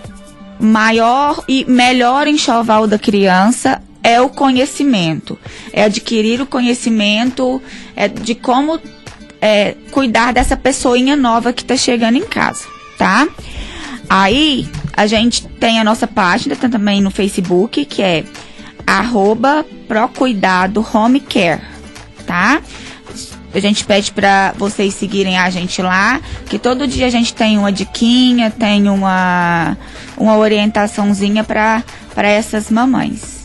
maior 0.63 1.43
e 1.49 1.65
melhor 1.65 2.29
enxoval 2.29 2.87
da 2.87 2.97
criança 2.97 3.83
é 4.03 4.21
o 4.21 4.29
conhecimento, 4.29 5.37
é 5.73 5.85
adquirir 5.85 6.41
o 6.41 6.47
conhecimento 6.47 7.61
é, 7.97 8.07
de 8.07 8.35
como 8.35 8.81
é, 9.41 9.75
cuidar 9.91 10.33
dessa 10.33 10.57
pessoinha 10.57 11.17
nova 11.17 11.53
que 11.53 11.63
está 11.63 11.77
chegando 11.77 12.17
em 12.17 12.25
casa, 12.25 12.65
tá? 12.97 13.27
Aí 14.09 14.69
a 14.93 15.07
gente 15.07 15.47
tem 15.47 15.81
a 15.81 15.85
nossa 15.85 16.07
página 16.07 16.55
também 16.55 17.01
no 17.01 17.11
Facebook, 17.11 17.85
que 17.85 18.03
é 18.03 18.25
arroba 18.87 19.65
Procuidado 19.89 20.87
Home 20.95 21.21
Care, 21.21 21.63
tá? 22.27 22.61
A 23.55 23.61
gente 23.61 23.85
pede 23.85 24.13
para 24.13 24.53
vocês 24.57 24.95
seguirem 24.95 25.39
a 25.39 25.51
gente 25.51 25.83
lá, 25.83 26.21
que 26.47 26.59
todo 26.59 26.87
dia 26.87 27.07
a 27.07 27.11
gente 27.11 27.35
tem 27.35 27.59
uma 27.59 27.71
diquinha, 27.71 28.51
tem 28.51 28.89
uma, 28.89 29.77
uma 30.17 30.37
orientaçãozinha 30.37 31.45
para 31.45 31.83
essas 32.17 32.71
mamães. 32.71 33.43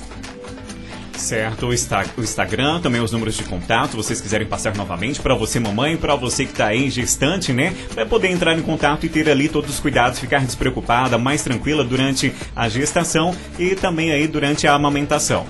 Certo, 1.18 1.66
o, 1.66 1.70
o 1.70 2.24
Instagram, 2.24 2.80
também 2.80 3.02
os 3.02 3.12
números 3.12 3.36
de 3.36 3.44
contato, 3.44 3.98
vocês 3.98 4.22
quiserem 4.22 4.48
passar 4.48 4.76
novamente 4.76 5.20
para 5.20 5.34
você 5.34 5.60
mamãe, 5.60 5.98
para 5.98 6.16
você 6.16 6.46
que 6.46 6.52
está 6.52 6.68
aí 6.68 6.90
gestante, 6.92 7.52
né, 7.52 7.74
para 7.94 8.06
poder 8.06 8.30
entrar 8.30 8.58
em 8.58 8.62
contato 8.62 9.06
e 9.06 9.10
ter 9.10 9.28
ali 9.28 9.50
todos 9.50 9.72
os 9.72 9.80
cuidados, 9.80 10.20
ficar 10.20 10.46
despreocupada, 10.46 11.18
mais 11.18 11.44
tranquila 11.44 11.84
durante 11.84 12.32
a 12.56 12.70
gestação 12.70 13.36
e 13.58 13.76
também 13.76 14.12
aí 14.12 14.28
durante 14.28 14.68
a 14.68 14.74
amamentação. 14.74 15.46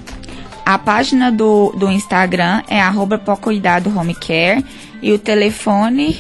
A 0.67 0.77
página 0.77 1.31
do, 1.31 1.71
do 1.77 1.89
Instagram 1.89 2.61
é 2.67 2.81
arroba 2.81 3.17
Cuidado 3.17 3.89
Home 3.97 4.13
Care 4.13 4.65
e 5.01 5.13
o 5.13 5.17
telefone 5.17 6.19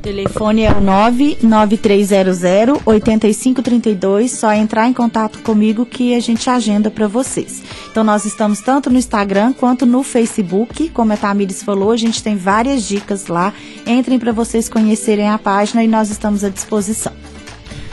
telefone 0.00 0.62
é 0.62 0.70
o 0.70 0.80
99300 0.80 2.82
8532. 2.86 4.30
Só 4.30 4.52
entrar 4.52 4.86
em 4.86 4.92
contato 4.92 5.40
comigo 5.40 5.84
que 5.84 6.14
a 6.14 6.20
gente 6.20 6.48
agenda 6.48 6.88
para 6.88 7.08
vocês. 7.08 7.60
Então, 7.90 8.04
nós 8.04 8.24
estamos 8.24 8.60
tanto 8.60 8.88
no 8.88 8.96
Instagram 8.96 9.52
quanto 9.54 9.84
no 9.84 10.04
Facebook. 10.04 10.90
Como 10.90 11.12
a 11.12 11.16
Tamires 11.16 11.64
falou, 11.64 11.90
a 11.90 11.96
gente 11.96 12.22
tem 12.22 12.36
várias 12.36 12.86
dicas 12.86 13.26
lá. 13.26 13.52
Entrem 13.84 14.20
para 14.20 14.30
vocês 14.30 14.68
conhecerem 14.68 15.28
a 15.28 15.36
página 15.36 15.82
e 15.82 15.88
nós 15.88 16.10
estamos 16.10 16.44
à 16.44 16.48
disposição. 16.48 17.12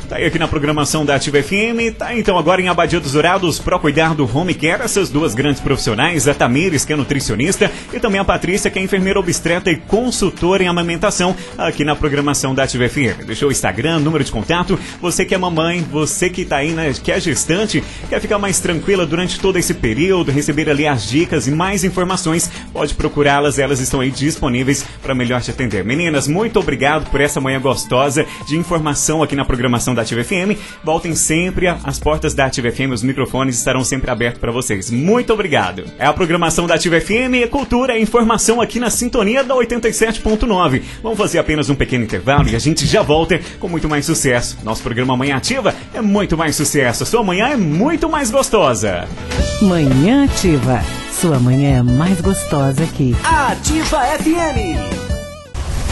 Tá 0.10 0.16
aí 0.16 0.26
aqui 0.26 0.40
na 0.40 0.48
programação 0.48 1.06
da 1.06 1.14
Ativa 1.14 1.40
FM. 1.44 1.96
Tá 1.96 2.18
então 2.18 2.36
agora 2.36 2.60
em 2.60 2.68
Abadia 2.68 3.00
dos 3.00 3.12
Dourados, 3.12 3.60
Pro 3.60 3.80
Cuidar 3.80 4.16
do 4.16 4.28
Home 4.36 4.56
Care, 4.56 4.82
essas 4.82 5.08
duas 5.08 5.36
grandes 5.36 5.62
profissionais, 5.62 6.28
a 6.28 6.34
Tamires, 6.34 6.84
que 6.84 6.92
é 6.92 6.96
nutricionista, 6.96 7.72
e 7.94 8.00
também 8.00 8.20
a 8.20 8.26
Patrícia, 8.26 8.72
que 8.72 8.80
é 8.80 8.82
enfermeira 8.82 9.20
obstetra 9.20 9.72
e 9.72 9.76
consultora 9.78 10.64
em 10.64 10.68
amamentação, 10.68 11.36
aqui 11.56 11.86
na 11.86 11.96
programação 11.96 12.56
da 12.56 12.64
Ativa 12.64 12.90
FM. 12.90 13.24
Deixou 13.28 13.50
o 13.50 13.52
Instagram, 13.52 14.00
número 14.00 14.24
de 14.24 14.32
contato. 14.32 14.80
Você 15.00 15.24
que 15.26 15.36
é 15.36 15.38
mamãe, 15.38 15.86
você 15.92 16.28
que 16.28 16.44
tá 16.44 16.58
aí, 16.58 16.72
né, 16.72 16.92
que 16.92 17.12
é 17.12 17.20
gestante, 17.20 17.84
quer 18.10 18.20
ficar 18.20 18.40
mais 18.40 18.60
tranquila 18.60 19.06
durante 19.06 19.40
todo 19.40 19.60
esse 19.60 19.76
período, 19.76 20.32
receber 20.32 20.72
ali 20.72 20.88
as 20.88 21.08
dicas 21.08 21.48
e 21.48 21.52
mais 21.52 21.84
informações, 21.84 22.50
pode 22.74 22.96
procurá-las, 22.96 23.60
elas 23.60 23.80
estão 23.80 24.00
aí 24.00 24.10
disponíveis 24.10 24.84
para 25.04 25.14
melhor 25.14 25.40
te 25.40 25.52
atender. 25.52 25.86
Meninas, 25.86 26.28
muito 26.28 26.60
obrigado 26.60 27.08
por 27.12 27.22
essa 27.22 27.40
manhã 27.40 27.62
gostosa 27.62 28.26
de 28.48 28.58
informação 28.58 29.22
aqui 29.22 29.36
na 29.36 29.46
programação 29.46 29.94
da 29.94 29.99
Ativa 30.02 30.24
FM. 30.24 30.58
Voltem 30.84 31.16
sempre, 31.16 31.68
as 31.68 32.00
portas 32.00 32.34
da 32.34 32.46
Ativa 32.46 32.72
FM, 32.72 32.92
os 32.94 33.04
microfones 33.04 33.58
estarão 33.58 33.84
sempre 33.84 34.10
abertos 34.10 34.40
para 34.40 34.52
vocês. 34.52 34.90
Muito 34.90 35.34
obrigado. 35.34 35.86
É 35.98 36.06
a 36.06 36.14
programação 36.14 36.68
da 36.68 36.76
Ativa 36.76 37.00
FM, 37.00 37.50
cultura 37.50 37.98
e 37.98 38.02
informação 38.02 38.62
aqui 38.62 38.80
na 38.80 38.90
sintonia 38.90 39.44
da 39.44 39.56
87.9. 39.56 40.82
Vamos 41.04 41.18
fazer 41.18 41.40
apenas 41.40 41.70
um 41.70 41.76
pequeno 41.76 42.04
intervalo 42.04 42.50
e 42.50 42.56
a 42.56 42.60
gente 42.60 42.86
já 42.86 43.02
volta 43.02 43.40
com 43.60 43.68
muito 43.68 43.88
mais 43.88 44.06
sucesso. 44.06 44.58
Nosso 44.64 44.82
programa 44.82 45.16
Manhã 45.16 45.38
Ativa 45.38 45.74
é 45.94 46.02
muito 46.02 46.38
mais 46.38 46.56
sucesso. 46.56 47.06
Sua 47.06 47.24
manhã 47.24 47.50
é 47.50 47.58
muito 47.58 48.10
mais 48.10 48.32
gostosa. 48.32 49.08
Manhã 49.62 50.26
Ativa. 50.26 50.82
Sua 51.12 51.40
manhã 51.40 51.80
é 51.80 51.84
mais 51.84 52.22
gostosa 52.22 52.84
aqui. 52.84 53.16
Ativa 53.24 54.00
FM. 54.20 54.99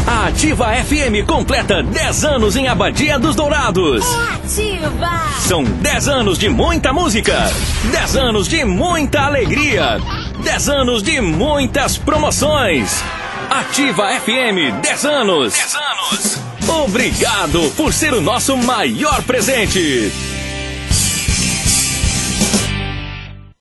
A 0.07 0.27
Ativa 0.27 0.67
FM 0.73 1.27
completa 1.27 1.83
10 1.83 2.23
anos 2.23 2.55
em 2.55 2.65
Abadia 2.69 3.19
dos 3.19 3.35
Dourados. 3.35 4.05
Ativa! 4.33 5.27
São 5.41 5.65
10 5.65 6.07
anos 6.07 6.39
de 6.39 6.47
muita 6.47 6.93
música, 6.93 7.51
10 7.91 8.15
anos 8.15 8.47
de 8.47 8.63
muita 8.63 9.23
alegria, 9.25 9.99
10 10.45 10.69
anos 10.69 11.03
de 11.03 11.19
muitas 11.19 11.97
promoções. 11.97 13.03
Ativa 13.49 14.07
FM 14.21 14.79
10 14.81 15.05
anos. 15.05 15.53
10 15.53 15.75
anos. 15.75 16.41
Obrigado 16.85 17.69
por 17.75 17.91
ser 17.91 18.13
o 18.13 18.21
nosso 18.21 18.55
maior 18.55 19.21
presente. 19.23 20.36